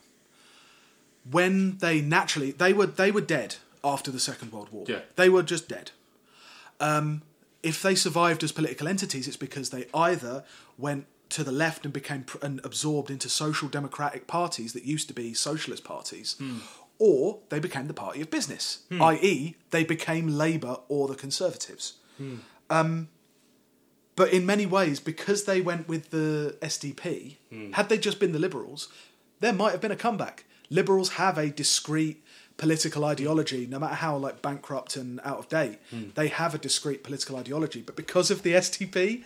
[1.30, 4.84] when they naturally they were they were dead after the Second World War.
[4.88, 5.00] Yeah.
[5.16, 5.90] they were just dead.
[6.80, 7.22] Um,
[7.62, 10.44] if they survived as political entities, it's because they either
[10.78, 15.08] went to the left and became pr- and absorbed into social democratic parties that used
[15.08, 16.36] to be socialist parties,
[16.98, 21.94] or they became the party of business, i.e., they became Labour or the Conservatives.
[22.70, 23.08] Um,
[24.16, 27.36] but in many ways, because they went with the SDP,
[27.74, 28.88] had they just been the Liberals,
[29.40, 30.44] there might have been a comeback.
[30.70, 32.22] Liberals have a discrete
[32.56, 35.78] political ideology, no matter how like bankrupt and out of date.
[36.14, 39.22] They have a discrete political ideology, but because of the SDP,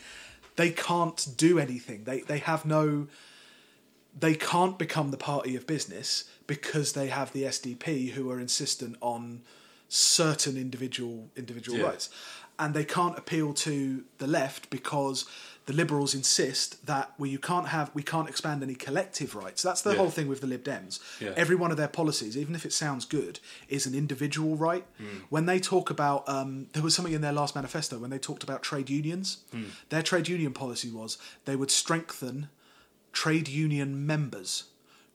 [0.56, 2.04] they can't do anything.
[2.04, 3.06] They they have no.
[4.18, 8.96] They can't become the party of business because they have the SDP who are insistent
[9.00, 9.42] on
[9.88, 11.86] certain individual individual Yeah.
[11.86, 12.10] rights,
[12.60, 15.24] and they can't appeal to the left because
[15.66, 19.62] the liberals insist that well you can't have we can't expand any collective rights.
[19.62, 19.96] That's the Yeah.
[19.98, 20.98] whole thing with the Lib Dems.
[21.20, 21.32] Yeah.
[21.36, 23.38] Every one of their policies, even if it sounds good,
[23.68, 24.84] is an individual right.
[25.28, 28.42] When they talk about, um, there was something in their last manifesto when they talked
[28.42, 29.38] about trade unions.
[29.90, 32.48] Their trade union policy was they would strengthen
[33.12, 34.64] trade union members.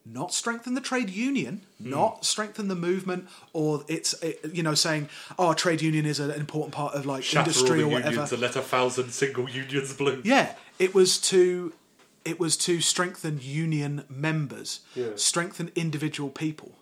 [0.08, 1.90] Not strengthen the trade union, hmm.
[1.90, 6.30] not strengthen the movement, or it's it, you know saying, "Oh, trade union is an
[6.30, 9.92] important part of like shatter industry or whatever." unions and let a thousand single unions
[9.94, 10.22] bloom.
[10.24, 11.72] Yeah, it was to
[12.24, 15.10] it was to strengthen union members, Yeah.
[15.16, 16.72] strengthen individual people.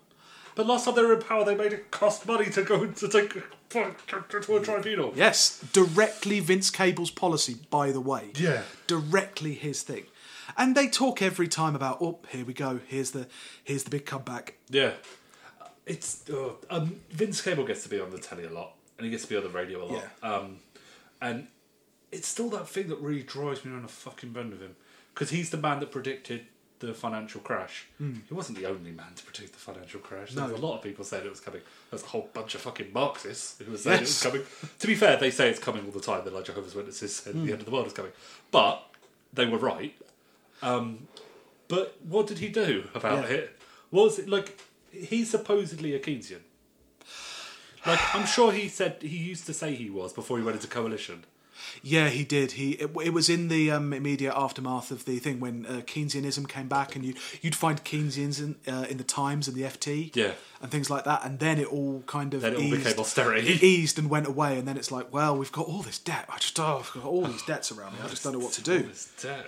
[0.55, 3.09] But last time they were in power, they made it cost money to go to
[3.09, 5.13] take to a tribunal.
[5.17, 8.31] Yes, directly Vince Cable's policy, by the way.
[8.37, 8.63] Yeah.
[8.87, 10.05] directly his thing.
[10.57, 12.81] And they talk every time about, oh, here we go.
[12.87, 13.27] Here's the
[13.63, 14.55] here's the big comeback.
[14.69, 14.93] Yeah.
[15.87, 19.11] It's uh, um, Vince Cable gets to be on the telly a lot, and he
[19.11, 20.05] gets to be on the radio a lot.
[20.23, 20.57] Um,
[21.21, 21.49] and
[22.11, 24.77] it's still that thing that really drives me on a fucking bend with him,
[25.13, 26.47] because he's the man that predicted
[26.81, 27.87] the financial crash.
[27.99, 30.33] He wasn't the only man to predict the financial crash.
[30.33, 30.53] There No.
[30.53, 31.61] was a lot of people saying it was coming.
[31.91, 34.43] There's a whole bunch of fucking Marxists who were saying it was coming.
[34.81, 36.23] To be fair, they say it's coming all the time.
[36.25, 38.13] They're like Jehovah's Witnesses said the end of the world is coming.
[38.51, 38.83] But
[39.33, 39.95] they were right.
[40.63, 41.09] Um,
[41.69, 43.37] but what did he do about Yeah.
[43.37, 43.59] it?
[43.91, 44.59] Was it like?
[44.91, 46.41] He's supposedly a Keynesian.
[47.87, 50.69] Like I'm sure he said he used to say he was before he went into
[50.69, 51.25] coalition.
[51.83, 52.53] Yeah, he did.
[52.53, 56.49] He it, it was in the um, immediate aftermath of the thing when uh, Keynesianism
[56.49, 60.15] came back, and you you'd find Keynesians in uh, in the Times and the FT,
[60.17, 60.33] Yeah.
[60.63, 61.25] and things like that.
[61.25, 63.49] And then it all kind of Then it all eased, became austerity.
[63.55, 66.27] It eased and went away, and then it's like, well, we've got all this debt.
[66.29, 67.99] I just oh, I've got all these debts around me.
[68.05, 68.87] I just don't know what to All do.
[68.89, 69.47] this debt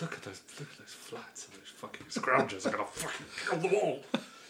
[0.00, 0.40] Look at those.
[0.58, 4.02] Look at those flats and those fucking scroungers I'm gonna fucking kill them all.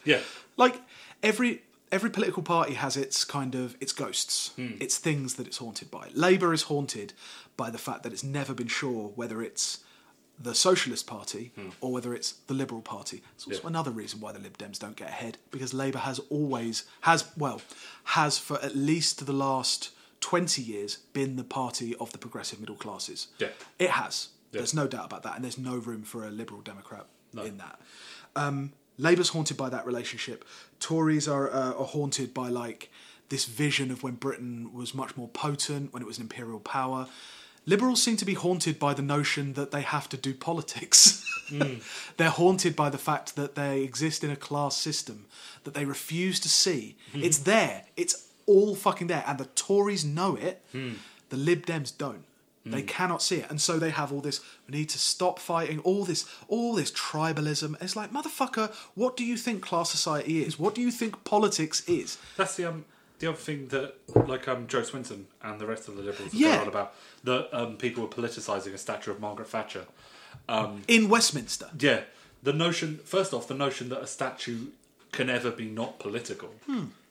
[0.05, 0.21] Yeah.
[0.57, 0.81] like
[1.23, 1.63] every
[1.93, 4.73] every political party has its kind of its ghosts Hmm.
[4.81, 7.13] its things that it's haunted by labour is haunted
[7.57, 9.79] by the fact that it's never been sure whether it's
[10.39, 13.61] the socialist party or whether it's the liberal party it's also.
[13.63, 13.69] Yeah.
[13.69, 17.63] another reason why the lib dems don't get ahead because labour has always has well
[18.05, 22.75] has for at least the last 20 years been the party of the progressive middle
[22.77, 23.29] classes.
[23.39, 23.49] Yeah.
[23.79, 24.29] It has.
[24.53, 27.79] There's no doubt about that, and there's no room for a liberal Democrat in that.
[28.35, 30.45] Um, Labour's haunted by that relationship.
[30.81, 32.91] Tories are, uh, are haunted by like
[33.29, 37.09] this vision of when Britain was much more potent, when it was an imperial power.
[37.67, 41.23] Liberals seem to be haunted by the notion that they have to do politics.
[41.47, 41.75] Hmm.
[42.17, 45.27] They're haunted by the fact that they exist in a class system
[45.63, 46.97] that they refuse to see.
[47.13, 47.23] Hmm.
[47.23, 47.85] It's there.
[47.97, 49.23] It's all fucking there.
[49.29, 50.61] And the Tories know it.
[50.73, 50.95] Hmm.
[51.29, 52.25] The Lib Dems don't.
[52.69, 53.47] They cannot see it.
[53.49, 56.91] And so they have all this we need to stop fighting, all this all this
[56.91, 57.81] tribalism.
[57.81, 60.59] It's like, motherfucker, what do you think class society is?
[60.59, 62.19] What do you think politics is?
[62.37, 62.85] That's the um
[63.21, 63.95] the other thing that
[64.29, 66.63] like um Joe Swinton and the rest of the liberals are Yeah.
[66.67, 66.95] about
[67.25, 69.87] that um people were politicising a statue of Margaret Thatcher.
[70.89, 71.71] In Westminster.
[71.79, 72.01] Yeah,
[72.43, 74.67] the notion first off the notion that a statue
[75.13, 76.51] can ever be not political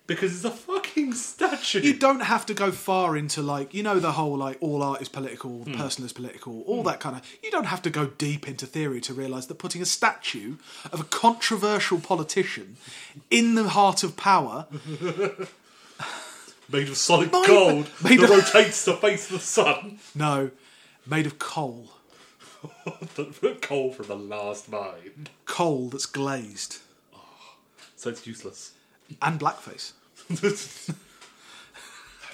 [0.07, 1.81] because it's a fucking statue.
[1.81, 5.01] You don't have to go far into like you know the whole like all art
[5.01, 5.73] is political, Hmm.
[5.75, 7.21] personal is political, all that kind of.
[7.43, 10.55] You don't have to go deep into theory to realise that putting a statue
[10.91, 12.77] of a controversial politician
[13.29, 14.67] in the heart of power,
[16.71, 19.99] made of solid gold made that of- rotates to face the sun.
[20.15, 20.51] no,
[21.05, 21.89] made of coal,
[23.61, 25.27] coal from the last mine.
[25.45, 26.79] coal that's glazed
[27.95, 28.71] So it's useless.
[29.21, 29.91] and blackface.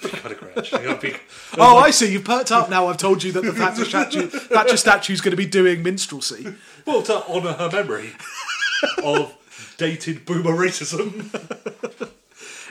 [0.02, 1.14] Kind of great, be-
[1.58, 2.12] Oh, I see.
[2.12, 2.86] You've perked up now.
[2.88, 6.54] I've told you that the Thatcher statue, Thatcher statue's going to be doing minstrelsy.
[6.86, 8.10] well, to honour her memory
[9.04, 9.34] of
[9.76, 11.30] dated boomer racism.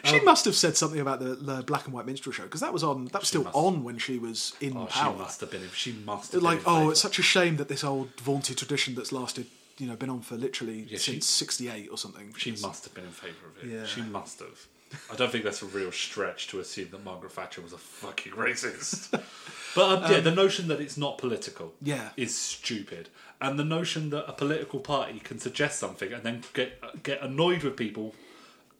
[0.03, 2.61] She um, must have said something about the, the black and white minstrel show because
[2.61, 3.05] that was on.
[3.05, 3.55] That was still must.
[3.55, 5.61] on when she was in Oh, she must have been.
[5.75, 6.91] She must have like, oh, favour.
[6.91, 9.45] it's such a shame that this old vaunted tradition that's lasted,
[9.77, 12.33] you know, been on for literally Yeah, since '68 or something.
[12.35, 13.71] She must have been in favour of it.
[13.71, 13.85] Yeah.
[13.85, 14.65] She must have.
[15.11, 18.33] I don't think that's a real stretch to assume that Margaret Thatcher was a fucking
[18.33, 19.19] racist.
[19.73, 22.09] But um, yeah, the notion that it's not political Yeah.
[22.17, 23.07] is stupid.
[23.39, 27.63] And the notion that a political party can suggest something and then get get annoyed
[27.63, 28.13] with people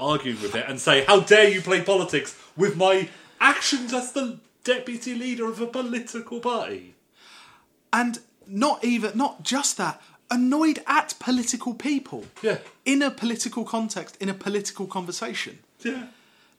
[0.02, 3.08] arguing with it and say, "How dare you play politics with my
[3.40, 6.96] actions as the deputy leader of a political party?"
[7.94, 12.26] and not even not just that, annoyed at political people.
[12.42, 12.58] Yeah.
[12.84, 15.60] In a political context, in a political conversation.
[15.84, 16.08] Yeah.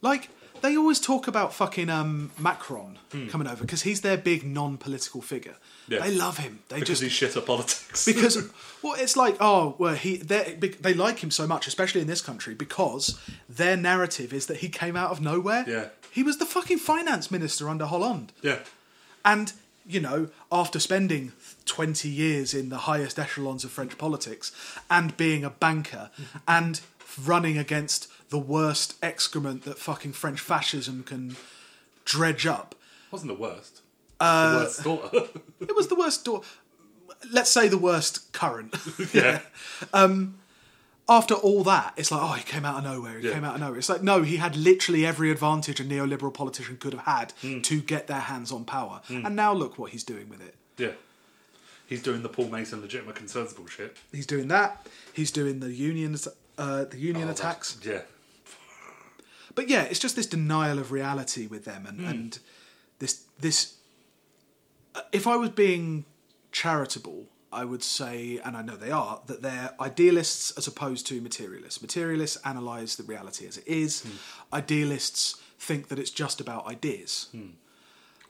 [0.00, 0.28] Like
[0.60, 2.98] they always talk about fucking um, Macron
[3.30, 5.56] coming over because he's their big non-political figure.
[5.86, 5.92] Hmm.
[5.94, 6.00] Yeah.
[6.00, 6.60] They love him.
[6.68, 8.04] They Because just he's shit at politics.
[8.04, 8.36] because
[8.82, 12.20] well, it's like oh, well, he they they like him so much, especially in this
[12.22, 15.64] country, because their narrative is that he came out of nowhere.
[15.66, 15.86] Yeah.
[16.12, 18.60] he was the fucking finance minister under Hollande, yeah.
[19.24, 19.52] and
[19.84, 21.32] you know, after spending
[21.66, 24.52] twenty years in the highest echelons of French politics
[24.88, 26.10] and being a banker
[26.46, 26.80] and
[27.18, 31.36] running against the worst excrement that fucking French fascism can
[32.04, 32.74] dredge up.
[33.10, 33.82] Wasn't the worst.
[34.20, 35.28] Uh, the worst daughter.
[35.60, 36.24] It was the worst.
[36.24, 36.42] Do-
[37.30, 38.74] let's say the worst current.
[39.14, 39.40] yeah.
[39.92, 40.38] Um,
[41.08, 43.18] after all that, it's like, oh, he came out of nowhere.
[43.18, 43.34] He Yeah.
[43.34, 43.78] came out of nowhere.
[43.78, 47.60] It's like, no, he had literally every advantage a neoliberal politician could have had Hmm.
[47.60, 49.02] to get their hands on power.
[49.08, 50.54] And now look what he's doing with it.
[50.78, 50.92] Yeah.
[51.86, 53.96] He's doing the Paul Mason legitimate concerns bullshit.
[54.12, 54.86] He's doing that.
[55.12, 56.26] He's doing the unions,
[56.58, 57.78] uh, the union Oh, attacks.
[57.84, 58.02] Yeah.
[59.54, 62.38] But yeah, it's just this denial of reality with them, and, and
[62.98, 63.74] this this.
[64.94, 66.06] uh, If I was being
[66.52, 71.20] charitable, I would say, and I know they are, that they're idealists as opposed to
[71.20, 71.82] materialists.
[71.82, 74.02] Materialists analyse the reality as it is.
[74.02, 74.10] Hmm.
[74.54, 77.28] Idealists think that it's just about ideas.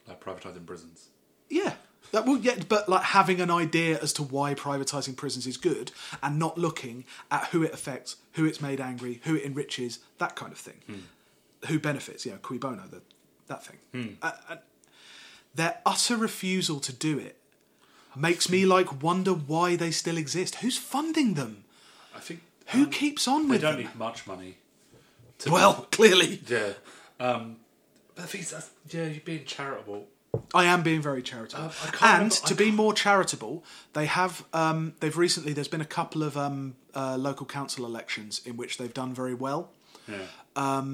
[0.09, 1.09] Like privatising prisons.
[1.49, 1.75] Yeah.
[2.13, 5.93] That, well, yeah, but like having an idea as to why privatising prisons is good
[6.23, 10.37] and not looking at who it affects, who it's made angry, who it enriches, that
[10.37, 11.05] kind of thing.
[11.69, 13.01] Who benefits, you know, cui bono, the,
[13.47, 14.19] that thing.
[14.21, 14.57] Uh, uh,
[15.55, 17.39] their utter refusal to do it
[18.15, 20.57] makes me like wonder why they still exist.
[20.57, 21.65] Who's funding them?
[22.15, 24.59] I think Who um, keeps on with they don't need much money.
[25.41, 26.43] To Well, clearly.
[26.47, 26.73] yeah.
[27.19, 27.57] Um,
[28.15, 30.07] but the thing is, yeah, you're being charitable.
[30.55, 31.65] I am being very charitable.
[31.67, 31.73] Uh,
[32.03, 36.23] and remember- to be more charitable, they have um, they've recently there's been a couple
[36.23, 39.71] of um, uh, local council elections in which they've done very well.
[40.09, 40.85] Yeah.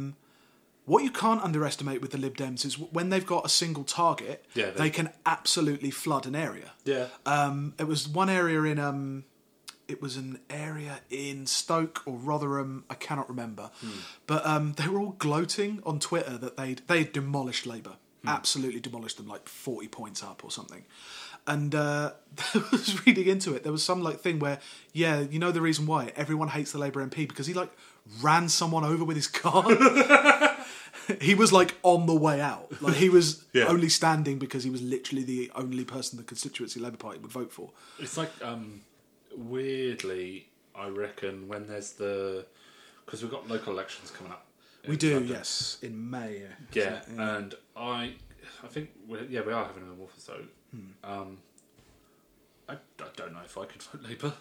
[0.86, 4.42] What you can't underestimate with the Lib Dems is when they've got a single target,
[4.54, 6.70] Yeah, they, they- can absolutely flood an area.
[6.84, 7.08] Yeah.
[7.26, 9.24] Um, it was one area in um,
[9.86, 12.84] it was an area in Stoke or Rotherham.
[12.88, 13.70] I cannot remember,
[14.26, 19.16] but um, they were all gloating on Twitter that they they demolished Labour, absolutely demolished
[19.16, 20.84] them, like forty points up or something.
[21.46, 22.12] And uh,
[22.54, 23.62] I was reading into it.
[23.62, 24.58] There was some like thing where,
[24.92, 27.70] yeah, you know the reason why everyone hates the Labour MP because he like
[28.20, 29.64] ran someone over with his car.
[31.20, 32.70] he was like on the way out.
[32.82, 33.64] Like he was Yeah.
[33.64, 37.50] only standing because he was literally the only person the constituency Labour Party would vote
[37.52, 37.70] for.
[37.98, 38.82] It's like um,
[39.36, 42.44] weirdly, I reckon when there's the
[43.06, 44.44] because we've got local elections coming up.
[44.86, 45.30] We do, London.
[45.34, 46.42] yes, in May.
[46.72, 48.14] Yeah, isn't and I,
[48.62, 50.34] I think we're, yeah we are having a so.
[50.70, 50.90] Hmm.
[51.10, 51.38] Um,
[52.68, 54.32] I, I don't know if I could vote Labour.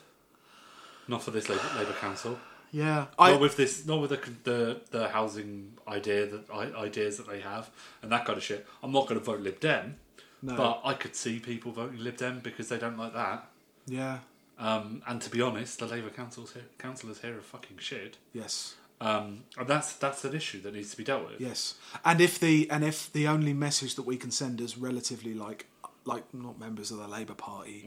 [1.08, 2.38] Not for this Labour, Labour Council.
[2.72, 3.06] yeah.
[3.18, 7.28] I, not with this, not with the the, the housing idea that I, ideas that
[7.30, 7.70] they have
[8.02, 8.66] and that kind of shit.
[8.84, 9.96] I'm not going to vote Lib Dem,
[10.42, 10.56] No.
[10.58, 13.48] but I could see people voting Lib Dem because they don't like that.
[13.86, 14.20] yeah.
[14.60, 18.18] Um, and to be honest, the Labour councils here, councillors here are fucking shit.
[18.34, 18.74] Yes.
[19.00, 21.40] Um, and that's that's an issue that needs to be dealt with.
[21.40, 25.34] Yes, and if the and if the only message that we can send as relatively
[25.36, 25.68] like
[26.06, 27.86] like not members of the Labour Party,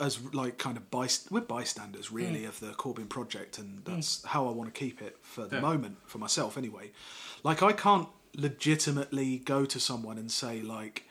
[0.00, 4.46] as like kind of byst- we're bystanders really of the Corbyn project, and that's how
[4.48, 5.62] I want to keep it for the Yeah.
[5.62, 6.92] moment for myself anyway.
[7.42, 11.04] Like I can't legitimately go to someone and say like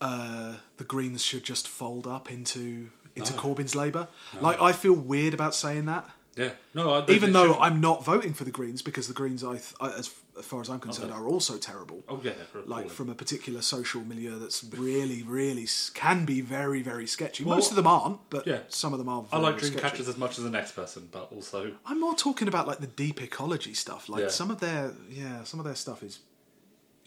[0.00, 4.06] uh, the Greens should just fold up into into Corbyn's Labour.
[4.40, 7.60] Like I feel weird about saying that Yeah, no, I, even though shouldn't.
[7.60, 10.60] I'm not voting for the Greens because the Greens, I, th- I as, as far
[10.60, 12.04] as I'm concerned, are also terrible.
[12.08, 12.32] oh yeah,
[12.66, 17.42] Like from a particular social milieu that's really, really can be very, very sketchy.
[17.44, 18.60] Well, Most of them aren't, but yeah.
[18.68, 19.24] some of them are.
[19.32, 19.82] I like dream sketchy.
[19.90, 22.86] catchers as much as the next person, but also I'm more talking about like the
[22.86, 24.08] deep ecology stuff.
[24.08, 24.28] Like Yeah.
[24.28, 26.20] some of their, yeah, some of their stuff is,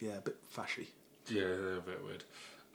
[0.00, 0.88] yeah, a bit fashy.
[1.30, 2.24] yeah, they're a bit weird.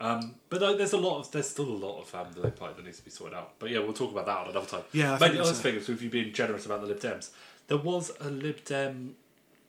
[0.00, 2.56] Um, but like, there's a lot of there's still a lot of um, the Lib
[2.56, 3.52] Party that needs to be sorted out.
[3.58, 4.82] But yeah, we'll talk about that on another time.
[4.92, 6.86] Yeah, I But think the other that's thing is with you being generous about the
[6.86, 7.30] Lib Dems,
[7.68, 9.14] there was a Lib Dem.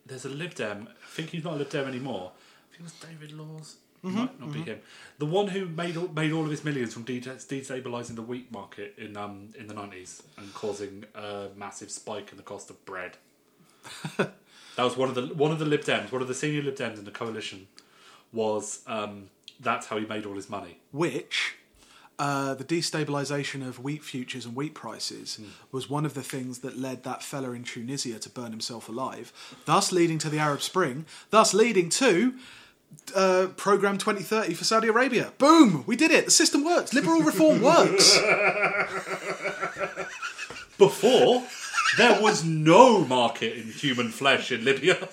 [0.05, 0.87] There's a Lib Dem.
[0.89, 2.31] I think he's not a Lib Dem anymore.
[2.33, 3.75] I think it was David Laws.
[4.05, 4.79] Mm-hmm, Might not be him.
[5.19, 8.51] The one who made all, made all of his millions from de- destabilizing the wheat
[8.51, 12.83] market in um in the nineties and causing a massive spike in the cost of
[12.85, 13.17] bread.
[14.17, 14.31] that
[14.77, 16.97] was one of the one of the Lib Dems, one of the senior Lib Dems
[16.97, 17.67] in the coalition.
[18.33, 19.29] Was um,
[19.61, 20.79] that's how he made all his money.
[20.91, 21.55] which
[22.19, 25.45] uh, the destabilization of wheat futures and wheat prices Hmm.
[25.71, 29.31] was one of the things that led that fella in Tunisia to burn himself alive,
[29.65, 32.35] thus leading to the Arab Spring, thus leading to
[33.15, 35.31] uh, Program 2030 for Saudi Arabia.
[35.39, 35.83] Boom!
[35.87, 36.25] We did it.
[36.25, 36.93] The system works.
[36.93, 38.17] Liberal reform works.
[40.77, 41.43] Before,
[41.97, 45.07] there was no market in human flesh in Libya.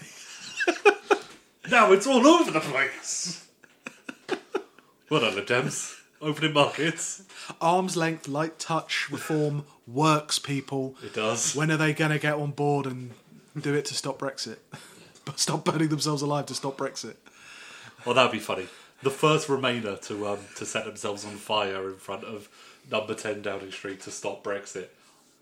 [1.70, 3.46] now it's all over the place.
[5.10, 5.98] Well done, Lib Dems.
[6.20, 7.22] Opening markets.
[7.60, 10.96] Arm's length, light touch reform works, people.
[11.02, 11.54] It does.
[11.54, 13.12] When are they going to get on board and
[13.58, 14.58] do it to stop Brexit?
[15.36, 17.16] stop burning themselves alive to stop Brexit.
[18.04, 18.66] Well, that'd be funny.
[19.02, 22.48] The first Remainer to um, to set themselves on fire in front of
[22.90, 24.88] Number Ten Downing Street to stop Brexit.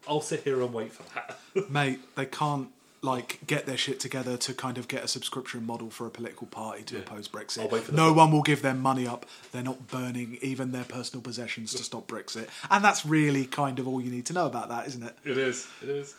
[0.06, 1.70] I'll sit here and wait for that.
[1.70, 2.68] mate, they can't
[3.06, 6.46] like get their shit together to kind of get a subscription model for a political
[6.46, 7.92] party to oppose I'll Brexit.
[7.92, 9.24] No one will give their money up.
[9.52, 13.88] They're not burning even their personal possessions to stop Brexit, and that's really kind of
[13.88, 15.16] all you need to know about that, isn't it?
[15.24, 15.66] it is.
[15.82, 16.14] It is.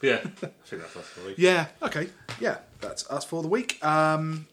[0.00, 0.28] But yeah, I
[0.66, 1.38] think that's us for the week.
[1.38, 1.66] Yeah.
[1.82, 2.08] Okay.
[2.40, 3.84] Yeah, that's us for the week.
[3.84, 4.46] Um,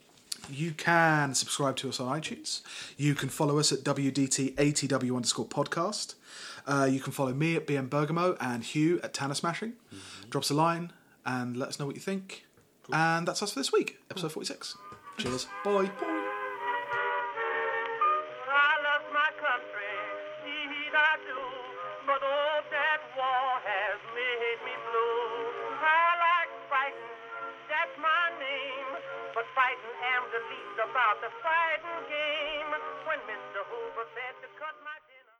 [0.50, 2.62] you can subscribe to us on iTunes.
[2.98, 6.16] You can follow us at WDTATW underscore podcast.
[6.66, 9.74] Uh, you can follow me at BM Bergamo and Hugh at Tanner Smashing.
[10.30, 10.92] Drop us a line
[11.30, 12.46] and let us know what you think.
[12.92, 14.76] And that's us for this week, episode 46.
[15.20, 15.46] Cheers.
[15.64, 15.92] Bye.
[18.50, 19.94] I love my country,